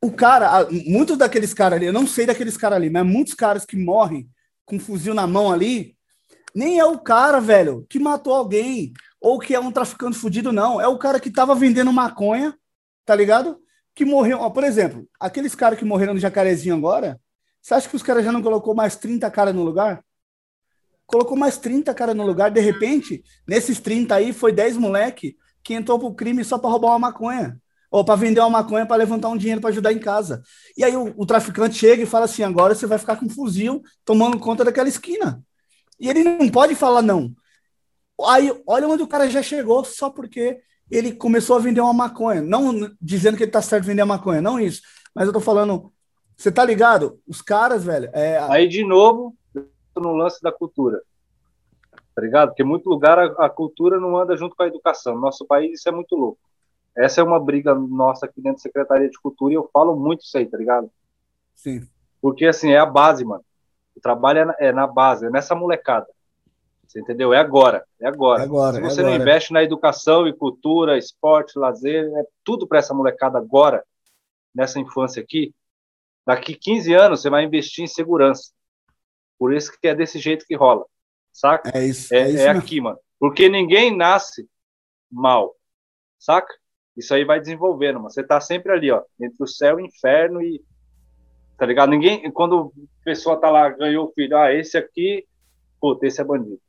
[0.01, 3.65] O cara, muitos daqueles caras ali, eu não sei daqueles caras ali, mas muitos caras
[3.65, 4.29] que morrem
[4.65, 5.95] com um fuzil na mão ali,
[6.53, 10.79] nem é o cara, velho, que matou alguém ou que é um traficante fudido, não.
[10.81, 12.53] É o cara que tava vendendo maconha,
[13.05, 13.57] tá ligado?
[13.95, 14.39] Que morreu.
[14.39, 17.19] Ó, por exemplo, aqueles caras que morreram no Jacarezinho agora,
[17.63, 20.03] você acha que os caras já não colocou mais 30 caras no lugar?
[21.05, 25.73] Colocou mais 30 caras no lugar, de repente, nesses 30 aí, foi 10 moleque que
[25.73, 27.57] entrou pro crime só para roubar uma maconha.
[27.89, 30.43] Ou para vender uma maconha para levantar um dinheiro para ajudar em casa.
[30.75, 33.29] E aí o, o traficante chega e fala assim: agora você vai ficar com um
[33.29, 35.41] fuzil tomando conta daquela esquina.
[35.97, 37.33] E ele não pode falar não.
[38.27, 40.59] Aí, olha onde o cara já chegou só porque
[40.91, 42.41] ele começou a vender uma maconha.
[42.41, 44.81] Não dizendo que ele tá certo de vender a maconha, não isso.
[45.15, 45.92] Mas eu tô falando,
[46.35, 47.19] você tá ligado?
[47.27, 49.35] Os caras, velho, é, Aí, de novo,
[49.95, 51.01] no lance da cultura.
[52.15, 52.49] Tá ligado?
[52.49, 55.15] Porque em muito lugar a, a cultura não anda junto com a educação.
[55.15, 56.39] No nosso país isso é muito louco.
[56.95, 60.21] Essa é uma briga nossa aqui dentro da Secretaria de Cultura e eu falo muito
[60.21, 60.89] isso aí, tá ligado?
[61.55, 61.81] sim.
[62.21, 63.43] Porque, assim, é a base, mano.
[63.93, 66.07] O trabalho é na, é na base, é nessa molecada.
[66.87, 67.33] Você entendeu?
[67.33, 68.41] É agora, é agora.
[68.41, 69.21] É agora, Se é você não agora.
[69.21, 73.83] investe na educação e cultura, esporte, lazer, é tudo para essa molecada agora,
[74.55, 75.53] nessa infância aqui,
[76.25, 78.51] daqui 15 anos você vai investir em segurança.
[79.37, 80.85] Por isso que é desse jeito que rola,
[81.31, 81.71] saca?
[81.77, 82.13] É isso.
[82.13, 82.97] É, É, isso é aqui, mano.
[83.19, 84.47] Porque ninguém nasce
[85.11, 85.55] mal,
[86.19, 86.53] saca?
[86.95, 88.11] Isso aí vai desenvolvendo, mano.
[88.11, 90.63] Você tá sempre ali, ó, entre o céu e o inferno e.
[91.57, 91.89] Tá ligado?
[91.89, 92.29] Ninguém.
[92.31, 92.71] Quando
[93.01, 95.25] a pessoa tá lá, ganhou o filho, ah, esse aqui,
[95.79, 96.59] puta, esse é bandido.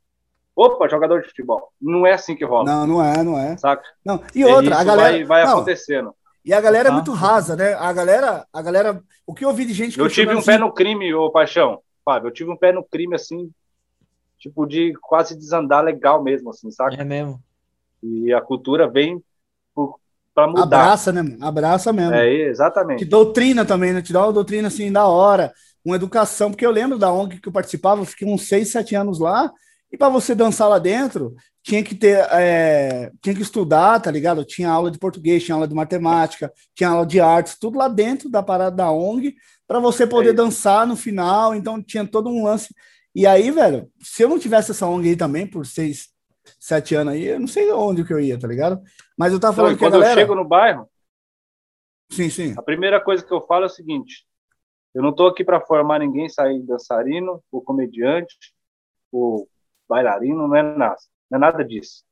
[0.55, 1.71] Opa, jogador de futebol.
[1.81, 3.57] Não é assim que rola, Não, não é, não é.
[3.57, 3.83] saca?
[4.05, 4.23] Não.
[4.33, 5.11] E outra, Isso a galera.
[5.11, 6.15] vai, vai não, acontecendo.
[6.45, 7.73] E a galera é muito rasa, né?
[7.73, 9.01] A galera, a galera.
[9.25, 11.31] O que eu ouvi de gente Eu tive um questionando pé assim, no crime, ô
[11.31, 11.81] Paixão.
[12.05, 13.49] Fábio, eu tive um pé no crime, assim,
[14.37, 16.95] tipo, de quase desandar legal mesmo, assim, saca?
[16.95, 17.41] É mesmo.
[18.03, 19.19] E a cultura vem
[19.73, 19.99] por,
[20.35, 20.61] pra mudar.
[20.61, 21.23] Abraça, né?
[21.23, 21.37] mano?
[21.43, 22.13] Abraça mesmo.
[22.13, 23.05] É, Te exatamente.
[23.05, 24.03] doutrina também, né?
[24.03, 25.51] Te dá uma doutrina assim da hora,
[25.83, 28.95] uma educação, porque eu lembro da ONG que eu participava, eu fiquei uns 6, 7
[28.95, 29.51] anos lá,
[29.95, 31.33] e para você dançar lá dentro,
[31.63, 34.43] tinha que ter, é, tinha que estudar, tá ligado?
[34.43, 38.29] Tinha aula de português, tinha aula de matemática, tinha aula de artes, tudo lá dentro
[38.29, 39.33] da parada da ONG,
[39.65, 42.75] para você poder É dançar no final, então tinha todo um lance.
[43.15, 46.09] E aí, velho, se eu não tivesse essa ONG aí também, por 6,
[46.59, 48.81] 7 anos aí, eu não sei onde que eu ia, tá ligado?
[49.17, 50.19] Mas eu tava falando que a quando eu galera...
[50.19, 50.89] chego no bairro,
[52.11, 52.53] Sim, sim.
[52.57, 54.27] a primeira coisa que eu falo é o seguinte:
[54.93, 58.35] eu não tô aqui para formar ninguém sair dançarino, ou comediante,
[59.09, 59.47] ou
[59.87, 60.97] bailarino, não é nada.
[61.29, 62.03] Não é nada disso.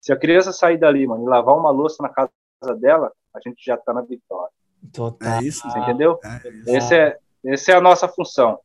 [0.00, 2.30] Se a criança sair dali, mano, e lavar uma louça na casa
[2.78, 4.52] dela, a gente já tá na vitória.
[4.92, 5.28] Total.
[5.28, 5.68] É isso.
[5.68, 6.18] Você entendeu?
[6.24, 6.70] É isso.
[6.70, 8.58] Esse é, essa é a nossa função,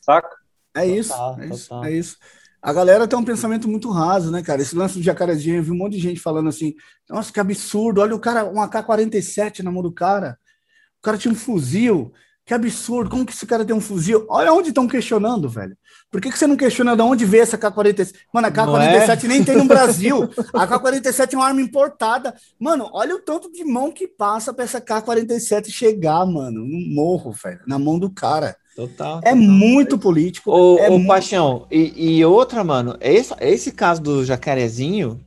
[0.00, 0.36] saca?
[0.76, 1.84] É isso, Total, é isso, total.
[1.84, 2.18] é isso.
[2.60, 4.62] A galera tem um pensamento muito raso, né, cara?
[4.62, 6.74] Esse lance do jacarezinho, eu vi um monte de gente falando assim:
[7.08, 10.38] nossa, que absurdo, olha o cara, um AK-47 na mão do cara.
[10.98, 12.12] O cara tinha um fuzil.
[12.46, 14.26] Que absurdo, como que esse cara tem um fuzil?
[14.28, 15.74] Olha onde estão questionando, velho.
[16.10, 18.12] Por que, que você não questiona de onde veio essa AK-47?
[18.32, 18.98] Mano, a Não é?
[19.06, 20.28] AK-47 nem tem no Brasil.
[20.52, 22.34] A AK-47 é uma arma importada.
[22.60, 27.32] Mano, olha o tanto de mão que passa pra essa AK-47 chegar, mano, no morro,
[27.32, 28.54] velho, na mão do cara.
[28.76, 29.20] Total.
[29.24, 30.50] É muito político.
[30.50, 35.18] Ô, é ô muito- Paixão, e, e outra, mano, esse, esse caso do jacarezinho,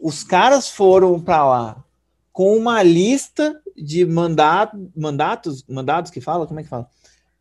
[0.00, 1.84] os caras foram pra lá
[2.32, 6.46] com uma lista de mandato, mandatos, mandados que fala?
[6.46, 6.88] Como é que fala?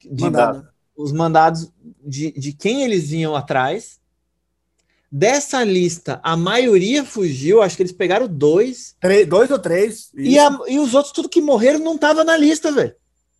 [0.03, 0.67] De, Mandado.
[0.95, 1.71] Os mandados
[2.05, 3.99] de, de quem eles iam atrás.
[5.11, 8.95] Dessa lista, a maioria fugiu, acho que eles pegaram dois.
[8.99, 10.11] Três, dois ou três.
[10.15, 12.93] E, a- e os outros, tudo que morreram, não tava na lista, velho.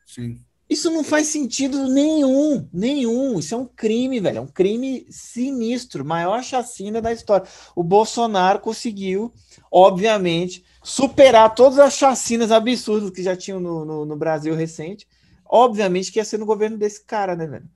[0.05, 0.39] Sim.
[0.67, 3.39] Isso não faz sentido nenhum, nenhum.
[3.39, 4.37] Isso é um crime, velho.
[4.37, 7.47] É um crime sinistro, maior chacina da história.
[7.75, 9.31] O Bolsonaro conseguiu,
[9.71, 15.07] obviamente, superar todas as chacinas absurdas que já tinham no, no, no Brasil recente.
[15.45, 17.69] Obviamente que ia ser no governo desse cara, né, velho?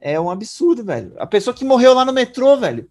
[0.00, 1.12] É um absurdo, velho.
[1.18, 2.88] A pessoa que morreu lá no metrô, velho.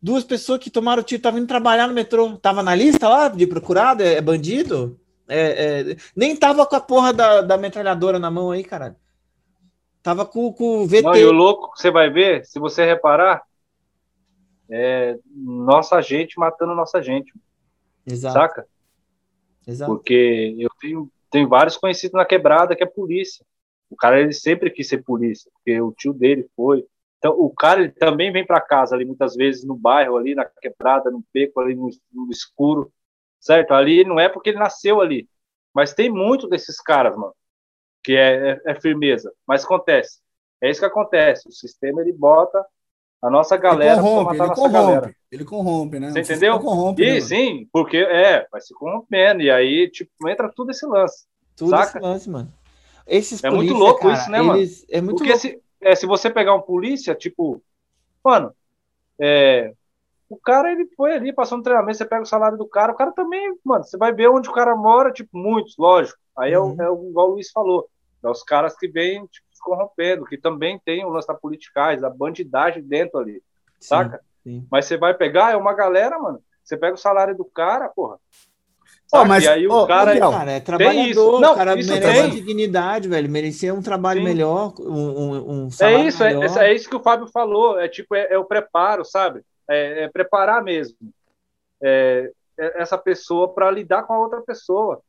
[0.00, 2.36] Duas pessoas que tomaram tiro, estavam indo trabalhar no metrô.
[2.38, 4.02] Tava na lista lá de procurado?
[4.02, 4.98] É, é bandido?
[5.28, 8.96] É, é, nem tava com a porra da, da metralhadora na mão aí, caralho.
[10.02, 11.02] Tava com, com o VT.
[11.02, 13.42] Não, e o louco que você vai ver, se você reparar,
[14.70, 17.32] é nossa gente matando nossa gente,
[18.06, 18.68] Exato, saca?
[19.66, 19.92] exato.
[19.92, 23.44] Porque eu tenho, tenho vários conhecidos na quebrada que é polícia.
[23.90, 26.84] O cara ele sempre quis ser polícia, porque o tio dele foi.
[27.18, 30.44] Então o cara ele também vem para casa ali muitas vezes no bairro ali na
[30.44, 32.92] quebrada, no beco ali no, no escuro,
[33.40, 33.72] certo?
[33.72, 35.28] Ali não é porque ele nasceu ali,
[35.74, 37.34] mas tem muito desses caras, mano,
[38.02, 39.32] que é, é, é firmeza.
[39.46, 40.20] Mas acontece,
[40.60, 41.48] é isso que acontece.
[41.48, 42.64] O sistema ele bota
[43.22, 45.16] A nossa galera ele corrompe, matar a ele corrompe, galera.
[45.30, 46.10] ele corrompe, né?
[46.10, 46.58] Você entendeu?
[46.60, 47.26] Corrompe, né, E mano?
[47.28, 49.42] sim, porque é, vai se corrompendo.
[49.42, 51.26] E aí, tipo, entra tudo esse lance.
[51.56, 51.80] Tudo Saca?
[51.80, 52.52] esse lance, mano.
[53.06, 54.62] Esses É muito polícia, louco cara, isso, né, mano?
[54.90, 55.40] É muito Porque louco.
[55.40, 57.62] se, é, se você pegar um polícia, tipo,
[58.24, 58.54] mano,
[59.20, 59.74] é,
[60.28, 62.96] o cara ele foi ali, passou um treinamento, você pega o salário do cara, o
[62.96, 66.18] cara também, mano, você vai ver onde o cara mora, tipo, muitos, lógico.
[66.38, 66.80] Aí é, o, Uhum.
[66.80, 67.88] é o igual o Luiz falou,
[68.24, 72.00] é os caras que vêm, tipo, se corrompendo, que também tem o lance da politicagem,
[72.00, 74.20] da bandidagem dentro ali, Sim, saca?
[74.42, 74.66] sim.
[74.70, 78.18] Mas você vai pegar, é uma galera, mano, você pega o salário do cara, porra.
[79.12, 79.24] Ó, saca?
[79.28, 80.04] mas, e aí o cara.
[80.06, 81.40] Gabriel, Cara, é trabalhador, isso.
[81.40, 82.30] Não, o cara isso merece tem.
[82.30, 83.30] dignidade, velho.
[83.30, 84.24] Merecia um trabalho Sim.
[84.24, 86.58] melhor, um, um, um É salário isso, é, melhor.
[86.58, 87.78] é isso que o Fábio falou.
[87.78, 89.42] É tipo, é, é o preparo, sabe?
[89.68, 90.96] É, é preparar mesmo
[91.82, 95.00] é, é essa pessoa para lidar com a outra pessoa.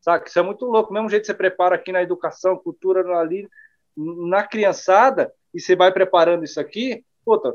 [0.00, 0.28] Sabe?
[0.28, 0.88] Isso é muito louco.
[0.90, 3.48] Do mesmo jeito que você prepara aqui na educação, cultura, ali,
[4.28, 7.54] na criançada, e você vai preparando isso aqui, puta,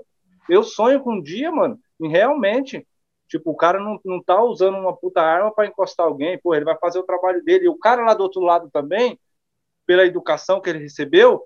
[0.50, 2.86] eu sonho com um dia, mano, em realmente,
[3.28, 6.66] tipo, o cara não, não tá usando uma puta arma para encostar alguém, pô, ele
[6.66, 7.66] vai fazer o trabalho dele.
[7.66, 9.20] E o cara lá do outro lado também,
[9.86, 11.46] pela educação que ele recebeu,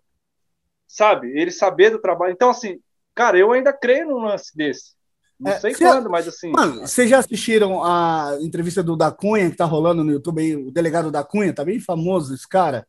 [0.87, 1.31] sabe?
[1.39, 2.33] Ele saber do trabalho.
[2.33, 2.79] Então, assim,
[3.15, 4.95] cara, eu ainda creio num lance desse.
[5.39, 6.53] Não É, sei se- quando, mas assim.
[6.53, 10.55] Mano, vocês já assistiram a entrevista do Da Cunha que tá rolando no YouTube aí,
[10.55, 12.87] o delegado da Cunha, tá bem famoso esse cara.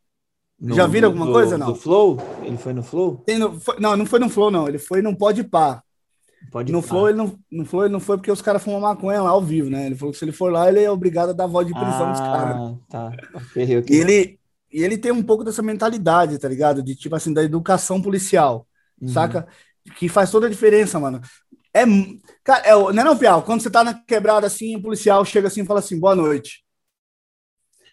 [0.61, 1.69] No- já viram alguma do- coisa, não?
[1.69, 2.19] Do Flow?
[2.43, 3.25] Ele foi no Flow?
[3.39, 4.67] No- foi- não, não foi no Flow, não.
[4.69, 5.83] Ele foi no Pode Pá.
[6.51, 6.81] Pode No.
[6.83, 9.43] Flow, ele não, no Flow ele não foi porque os caras fumam maconha lá ao
[9.43, 9.87] vivo, né?
[9.87, 12.11] Ele falou que se ele for lá, ele é obrigado a dar voz de prisão
[12.11, 12.57] dos caras.
[12.57, 13.13] Ah, tá.
[13.35, 13.97] Ok, ok.
[13.97, 14.41] E ele,
[14.73, 16.83] e ele tem um pouco dessa mentalidade, tá ligado?
[16.83, 18.67] De tipo assim, da educação policial,
[19.01, 19.09] Uhum.
[19.09, 19.47] saca?
[19.97, 21.21] Que faz toda a diferença, mano.
[21.75, 21.85] É,
[22.45, 23.43] cara, é, não é não, Piau?
[23.43, 26.65] Quando você tá na quebrada assim, o policial chega assim e fala assim, boa noite.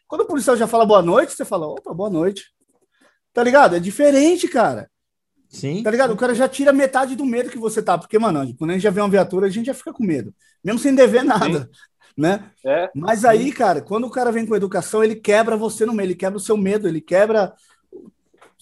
[0.08, 2.44] Quando o policial já fala boa noite, você fala, opa, boa noite.
[3.36, 3.76] Tá ligado?
[3.76, 4.90] É diferente, cara.
[5.50, 5.84] Sim.
[5.84, 6.12] Tá ligado?
[6.14, 7.98] O cara já tira metade do medo que você tá.
[7.98, 10.34] Porque, mano, quando a gente já vê uma viatura, a gente já fica com medo.
[10.64, 11.70] Mesmo sem dever nada,
[12.18, 12.50] né?
[12.66, 16.08] É, Mas aí, cara, quando o cara vem com educação, ele quebra você no meio,
[16.08, 17.54] ele quebra o seu medo, ele quebra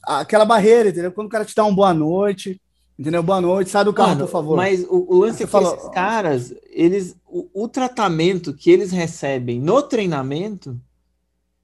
[0.03, 1.11] aquela barreira, entendeu?
[1.11, 2.59] Quando o cara te dá uma boa noite,
[2.97, 3.21] entendeu?
[3.21, 4.57] Boa noite, sai do carro, Mano, por favor.
[4.57, 8.91] Mas o, o lance é que falou- esses caras, eles, o, o tratamento que eles
[8.91, 10.79] recebem no treinamento,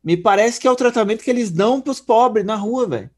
[0.04, 3.10] me parece que é o tratamento que eles dão pros pobres na rua, velho.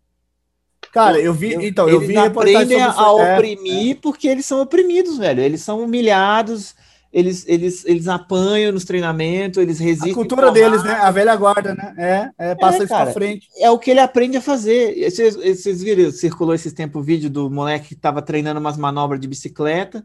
[0.92, 3.00] Cara, eu vi, então, eu eles vi aprendem a, isso.
[3.00, 5.42] É, oprimir porque eles são oprimidos, velho.
[5.42, 6.76] Eles são humilhados,
[7.14, 10.12] eles, eles, eles apanham nos treinamentos, eles resistem.
[10.12, 10.94] a cultura deles, né?
[10.94, 11.94] A velha guarda, né?
[12.38, 13.04] É, é passa É, isso cara.
[13.06, 13.48] pra frente.
[13.58, 15.10] É o que ele aprende a fazer.
[15.10, 19.20] Vocês, vocês viram, circulou esses tempos o vídeo do moleque que tava treinando umas manobras
[19.22, 20.04] de bicicleta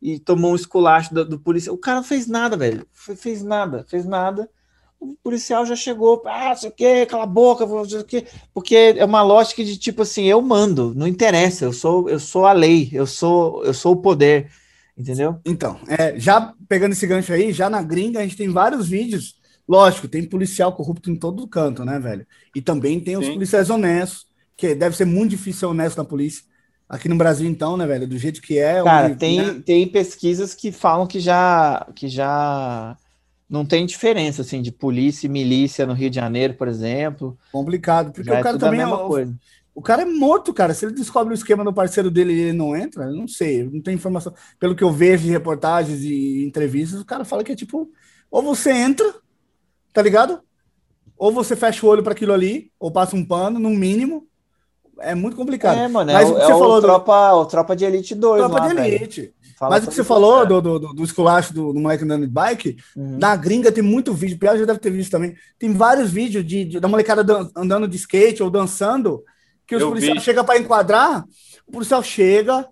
[0.00, 1.74] e tomou um esculacho do, do policial.
[1.74, 2.86] O cara não fez nada, velho.
[2.92, 4.48] Fe- Fez nada, fez nada.
[5.04, 8.24] O policial já chegou, ah, sei o quê, cala a boca, não sei o quê.
[8.54, 12.46] Porque é uma lógica de tipo assim, eu mando, não interessa, eu sou, eu sou
[12.46, 14.50] a lei, eu sou, eu sou o poder,
[14.96, 15.38] entendeu?
[15.44, 19.36] Então, é, já pegando esse gancho aí, já na gringa a gente tem vários vídeos.
[19.68, 22.26] Lógico, tem policial corrupto em todo canto, né, velho?
[22.54, 23.34] E também tem os Sim.
[23.34, 24.26] policiais honestos,
[24.56, 26.44] que deve ser muito difícil ser honesto na polícia.
[26.88, 28.06] Aqui no Brasil, então, né, velho?
[28.06, 28.82] Do jeito que é.
[28.82, 32.96] Cara, onde, tem, né, tem pesquisas que falam que já, que já
[33.48, 37.36] não tem diferença assim de polícia e milícia no Rio de Janeiro, por exemplo.
[37.52, 38.12] complicado.
[38.12, 38.80] Porque Já o é cara a também.
[38.80, 39.34] é mesma o- coisa.
[39.74, 40.72] O cara é morto, cara.
[40.72, 43.64] Se ele descobre o esquema do parceiro dele e ele não entra, eu não sei,
[43.64, 44.32] não tenho informação.
[44.58, 47.90] Pelo que eu vejo de reportagens e entrevistas, o cara fala que é tipo,
[48.30, 49.12] ou você entra,
[49.92, 50.40] tá ligado?
[51.18, 54.26] Ou você fecha o olho para aquilo ali, ou passa um pano, no mínimo.
[55.00, 55.76] É muito complicado.
[55.76, 57.74] É, mano, é, Mas o, o que é você o falou do- tropa, o tropa
[57.74, 59.33] de Elite 2 Tropa lá, de velho.
[59.58, 62.04] Fala Mas o que você falou isso, do, do, do, do esculacho do, do moleque
[62.04, 63.18] andando de bike, Uhum.
[63.18, 65.34] na gringa tem muito vídeo, o Piau já deve ter visto também.
[65.58, 69.22] Tem vários vídeos de, de- da molecada dan- andando de skate ou dançando,
[69.66, 70.24] que os Eu policiais vi.
[70.24, 71.24] chegam para enquadrar,
[71.66, 72.66] o policial chega,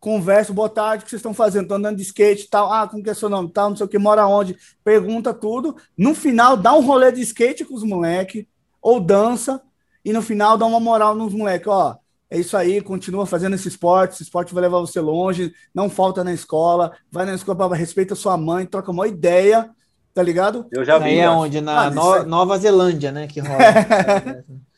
[0.00, 1.62] conversa, boa tarde, o que vocês estão fazendo?
[1.64, 3.50] Estão andando de skate e tal, ah, como que é seu nome?
[3.52, 4.56] Tal, não sei o que, mora onde?
[4.84, 5.76] Pergunta tudo.
[5.96, 8.46] No final, dá um rolê de skate com os moleques,
[8.80, 9.60] ou dança,
[10.04, 11.96] e no final dá uma moral nos moleques, ó.
[12.30, 16.22] É isso aí, continua fazendo esse esporte, esse esporte vai levar você longe, não falta
[16.22, 19.70] na escola, vai na escola, respeita sua mãe, troca uma ideia,
[20.12, 20.66] tá ligado?
[20.70, 21.20] eu já Isso aí vi.
[21.20, 21.60] é onde?
[21.60, 23.26] Na Ah, No- Nova Zelândia, né?
[23.26, 23.58] Que rola.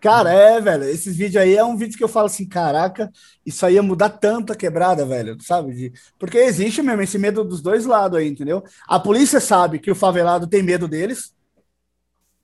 [0.00, 3.10] Cara, é, velho, esses vídeos aí é um vídeo que eu falo assim, caraca,
[3.44, 5.74] isso aí ia mudar tanta quebrada, velho, sabe?
[5.74, 8.62] De- Porque existe mesmo esse medo dos dois lados aí, entendeu?
[8.86, 11.34] A polícia sabe que o favelado tem medo deles,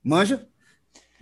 [0.02, 0.46] manja,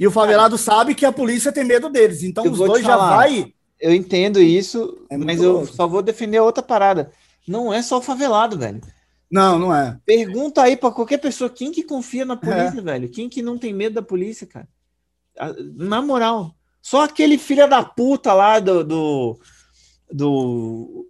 [0.00, 2.96] e o favelado sabe que a polícia tem medo deles, então Eu os dois já
[2.96, 3.52] vai...
[3.78, 5.66] eu entendo isso, É mas eu louco.
[5.74, 7.12] só vou defender outra parada.
[7.46, 8.80] Não é só o favelado, velho.
[9.30, 9.98] Não, não é.
[10.04, 12.24] Pergunta aí pra qualquer pessoa quem que confia É.
[12.24, 13.08] na polícia, velho.
[13.10, 14.66] Quem que não tem medo da polícia, cara?
[15.38, 19.38] Ah, Na moral, só aquele filho da puta lá do do,
[20.12, 21.06] do,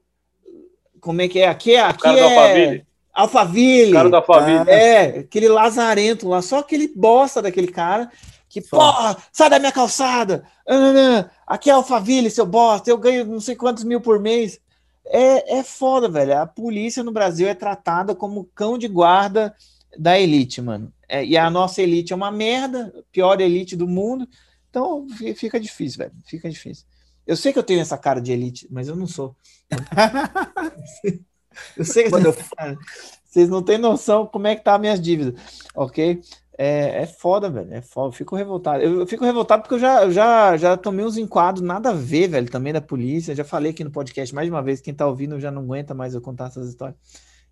[1.00, 1.48] Como é que é?
[1.48, 1.80] Aqui é.
[1.80, 2.22] Aqui é.
[2.22, 2.86] Alphaville.
[3.12, 3.90] Alphaville.
[3.90, 4.68] O cara do Alphaville.
[4.70, 8.10] É, aquele lazarento lá, só aquele bosta daquele cara
[8.50, 8.76] que, Só.
[8.76, 10.44] porra, sai da minha calçada.
[10.68, 11.30] Ah.
[11.46, 14.58] Aqui é Alphaville, seu bosta, eu ganho não sei quantos mil por mês.
[15.06, 16.36] É, é foda, velho.
[16.36, 19.54] A polícia no Brasil é tratada como cão de guarda
[19.96, 20.92] da elite, mano.
[21.08, 24.28] É, e a nossa elite é uma merda, pior elite do mundo.
[24.68, 26.12] Então fi- fica difícil, velho.
[26.26, 26.84] Fica difícil.
[27.26, 29.36] Eu sei que eu tenho essa cara de elite, mas eu não sou.
[31.76, 32.78] eu sei que eu tenho essa cara.
[33.24, 35.40] Vocês não têm noção como é que tá as minhas dívidas,
[35.74, 36.20] ok?
[36.62, 37.72] É, é foda, velho.
[37.72, 38.08] É foda.
[38.08, 38.82] Eu fico revoltado.
[38.82, 41.94] Eu, eu fico revoltado porque eu já, eu já, já tomei uns enquadros, nada a
[41.94, 43.34] ver, velho, também da polícia.
[43.34, 44.78] Já falei aqui no podcast mais de uma vez.
[44.82, 46.98] Quem tá ouvindo já não aguenta mais eu contar essas histórias.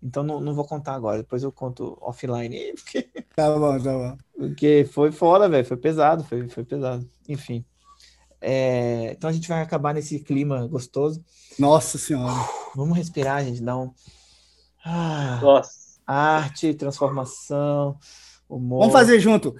[0.01, 1.17] Então não, não vou contar agora.
[1.17, 2.55] Depois eu conto offline.
[2.77, 4.17] Porque, Tá bom, tá bom.
[4.37, 5.65] porque foi foda, velho.
[5.65, 7.09] Foi pesado, foi, foi pesado.
[7.27, 7.65] Enfim.
[8.39, 11.23] É, então a gente vai acabar nesse clima gostoso.
[11.57, 12.35] Nossa senhora.
[12.75, 13.61] Vamos respirar, gente.
[13.63, 13.91] Dar um.
[14.85, 15.71] Ah, Nossa.
[16.05, 17.97] arte, transformação.
[18.49, 19.55] Vamos fazer junto.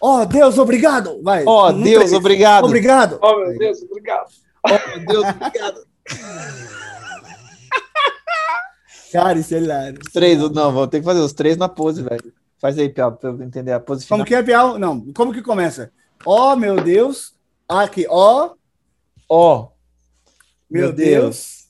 [0.00, 1.20] Ó, Deus, obrigado.
[1.22, 1.44] Vai.
[1.46, 2.12] Ó, Um, Deus, três.
[2.12, 2.64] obrigado.
[2.64, 3.18] Obrigado.
[3.22, 4.26] Oh, meu Deus, obrigado.
[4.64, 5.86] Oh, meu Deus, obrigado.
[9.12, 9.98] Cara, isso é hilário.
[10.04, 12.32] Os três, não, vou ter que fazer os três na pose, velho.
[12.60, 14.18] Faz aí, Piau, pra eu entender a pose final.
[14.18, 14.78] Como que é, Piau?
[14.78, 15.92] Não, como que começa?
[16.26, 17.32] Ó, meu Deus.
[17.68, 18.54] Aqui, ó,
[19.28, 19.68] Ó,
[20.70, 21.22] meu, Meu Deus.
[21.24, 21.64] Deus.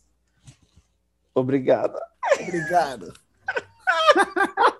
[1.34, 1.96] obrigado.
[2.40, 3.12] Obrigado.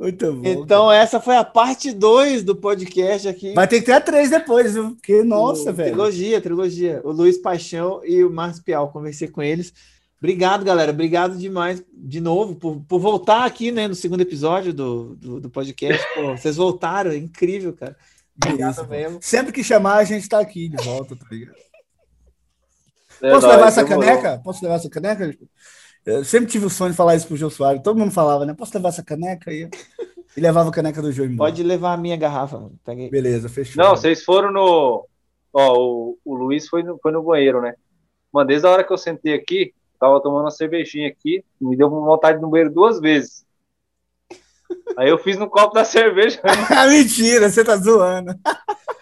[0.00, 0.40] Muito bom.
[0.48, 3.52] Então, essa foi a parte 2 do podcast aqui.
[3.52, 4.92] Vai ter que ter a três depois, viu?
[4.92, 5.90] Porque, nossa, O- velho.
[5.90, 7.00] Trilogia, trilogia.
[7.04, 9.74] O Luiz Paixão e o Márcio Piau, conversei com eles.
[10.18, 10.90] Obrigado, galera.
[10.90, 15.50] Obrigado demais, de novo, por, por voltar aqui, né, no segundo episódio do, do, do
[15.50, 16.02] podcast.
[16.14, 17.94] Pô, vocês voltaram, é incrível, cara.
[18.42, 18.90] Obrigado Isso, pô.
[18.90, 19.18] mesmo.
[19.20, 21.56] Sempre que chamar, a gente tá aqui de volta, tá ligado?
[23.22, 24.04] É Posso nóis, levar essa demorou.
[24.10, 24.40] caneca?
[24.42, 25.36] Posso levar essa caneca?
[26.04, 27.82] Eu sempre tive o sonho de falar isso pro Jô Soares.
[27.82, 28.54] Todo mundo falava, né?
[28.54, 29.68] Posso levar essa caneca aí?
[30.36, 31.50] E levava a caneca do Jô embora.
[31.50, 32.78] Pode levar a minha garrafa, mano.
[32.86, 33.10] Aí.
[33.10, 33.82] Beleza, fechou.
[33.82, 35.06] Não, vocês foram no.
[35.52, 37.74] Ó, o, o Luiz foi no, foi no banheiro, né?
[38.32, 41.90] Mano, desde a hora que eu sentei aqui, tava tomando uma cervejinha aqui, me deu
[41.90, 43.44] vontade de ir no banheiro duas vezes.
[44.96, 46.40] Aí eu fiz no copo da cerveja.
[46.88, 48.32] Mentira, você tá zoando.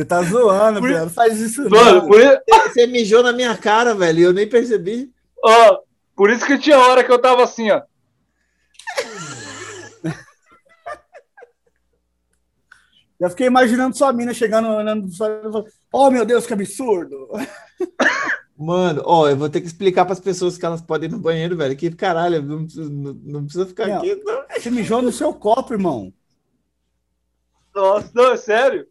[0.00, 0.90] Você tá zoando, Por-.
[0.90, 2.08] Não faz isso Mano, não.
[2.08, 2.20] por,
[2.68, 5.12] Você mijou na minha cara, velho, e eu nem percebi.
[5.44, 5.78] ó,
[6.16, 7.82] por isso que tinha hora que eu tava assim, ó.
[13.20, 16.54] Já fiquei imaginando sua mina chegando, olhando pro sol e falando, oh meu Deus, que
[16.54, 17.28] absurdo.
[18.56, 21.18] Mano, ó, eu vou ter que explicar para as pessoas que elas podem ir no
[21.18, 21.76] banheiro, velho.
[21.76, 23.98] Que caralho, não precisa, não, não precisa ficar Não.
[23.98, 24.14] aqui.
[24.24, 24.44] Não.
[24.58, 26.10] Você mijou no seu copo, irmão.
[27.74, 28.86] Nossa, não, é sério.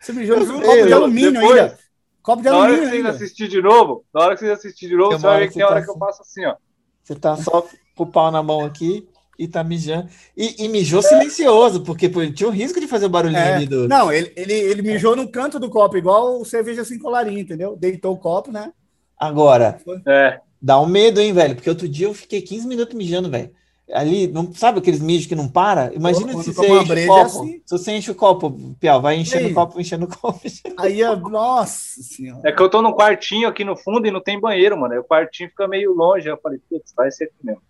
[0.00, 1.78] Você mijou no copo de alumínio depois- ainda.
[2.22, 4.88] Copo de Na hora que alumínio vocês assistir de novo, na hora que vocês assistir
[4.88, 6.00] de novo, você vai ver que que tem você hora tá que eu assim.
[6.00, 6.54] faço assim, ó.
[7.02, 7.62] Você tá só
[7.96, 10.08] com o pau na mão aqui e tá mijando.
[10.36, 13.54] E, e mijou silencioso, porque pô, tinha o risco de fazer o barulhinho É.
[13.54, 13.88] ali do.
[13.88, 17.74] Não, ele, ele, ele mijou no canto do copo, igual cerveja sem colarinho, entendeu?
[17.76, 18.70] Deitou o copo, né?
[19.18, 20.40] Agora, É.
[20.60, 21.54] dá um medo, hein, velho?
[21.54, 23.50] Porque outro dia eu fiquei 15 minutos mijando, velho.
[23.92, 25.92] Ali, não, sabe aqueles mijos que não para?
[25.94, 27.20] Imagina Quando se você enche o breja, copo.
[27.20, 27.62] é assim.
[27.66, 30.40] Se você enche o copo, Piau, vai enchendo o copo, enchendo o copo.
[30.78, 32.40] Aí, a- nossa senhora.
[32.48, 34.94] É que eu tô num quartinho aqui no fundo e não tem banheiro, mano.
[34.94, 36.28] Aí o quartinho fica meio longe.
[36.28, 37.62] Eu falei, putz, vai ser aqui mesmo.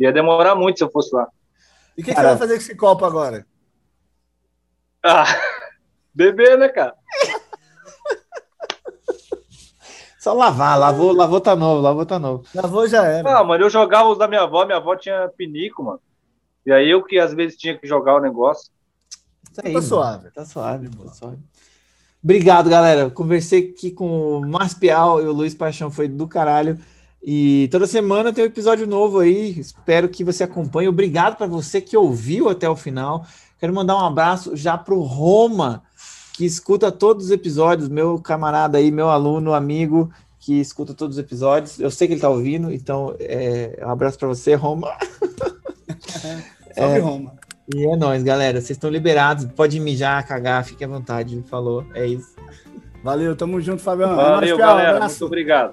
[0.00, 1.28] Ia demorar muito se eu fosse lá.
[1.96, 3.46] E o que, que você vai fazer com esse copo agora?
[5.04, 5.24] Ah,
[6.14, 6.94] beber, né, cara?
[10.28, 12.44] Só lavar, lavou, lavou tá novo, lavou tá novo.
[12.54, 13.38] Lavou já era.
[13.38, 16.00] Ah, mano, eu jogava os da minha avó, minha avó tinha pinico, mano.
[16.66, 18.70] E aí eu que às vezes tinha que jogar o negócio.
[19.50, 19.86] Isso aí, tá mano.
[19.86, 20.30] suave.
[20.30, 21.38] Tá suave, tá suave.
[22.22, 23.08] Obrigado, galera.
[23.08, 26.78] Conversei aqui com o Márcio Pial e o Luiz Paixão, foi do caralho.
[27.22, 29.58] E toda semana tem um episódio novo aí.
[29.58, 30.90] Espero que você acompanhe.
[30.90, 33.24] Obrigado para você que ouviu até o final.
[33.58, 35.82] Quero mandar um abraço já pro Roma,
[36.38, 40.08] que escuta todos os episódios, meu camarada aí, meu aluno, amigo,
[40.38, 41.80] que escuta todos os episódios.
[41.80, 44.88] Eu sei que ele tá ouvindo, então é, um abraço para você, Roma.
[46.72, 47.32] Salve Roma.
[47.74, 48.60] E é nóis, galera.
[48.60, 49.46] Vocês estão liberados.
[49.46, 51.42] Pode mijar, cagar, fique à vontade.
[51.48, 51.84] Falou.
[51.92, 52.36] É isso.
[53.02, 54.12] Valeu, tamo junto, Fabião.
[54.12, 54.90] É Valeu, Piau, galera.
[54.92, 55.24] abraço.
[55.24, 55.72] Muito obrigado.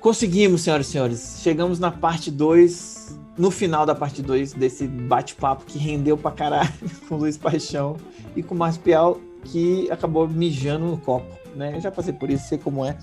[0.00, 1.40] Conseguimos, senhoras e senhores.
[1.42, 6.72] Chegamos na parte 2, no final da parte 2 desse bate-papo que rendeu pra caralho
[7.06, 7.98] com o Luiz Paixão
[8.34, 11.36] e com o Márcio Pial, que acabou mijando no copo.
[11.54, 11.74] Né?
[11.76, 12.96] Eu já passei por isso, sei como é,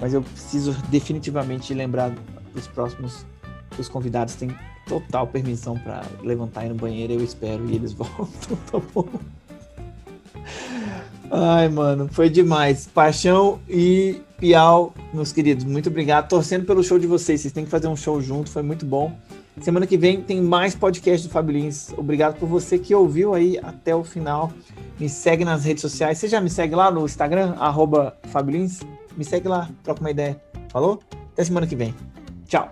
[0.00, 2.12] mas eu preciso definitivamente lembrar
[2.54, 3.24] os próximos.
[3.78, 7.92] Os convidados têm total permissão para levantar e ir no banheiro, eu espero, e eles
[7.94, 9.08] voltam, tá bom?
[11.30, 12.86] Ai, mano, foi demais.
[12.86, 16.28] Paixão e Piau, meus queridos, muito obrigado.
[16.28, 17.40] Torcendo pelo show de vocês.
[17.40, 19.12] Vocês têm que fazer um show junto, foi muito bom.
[19.60, 21.68] Semana que vem tem mais podcast do Fábio.
[21.96, 24.52] Obrigado por você que ouviu aí até o final.
[25.00, 26.18] Me segue nas redes sociais.
[26.18, 28.16] Você já me segue lá no Instagram, arroba?
[29.16, 30.40] Me segue lá, troca uma ideia.
[30.68, 31.00] Falou?
[31.32, 31.94] Até semana que vem.
[32.46, 32.70] Tchau.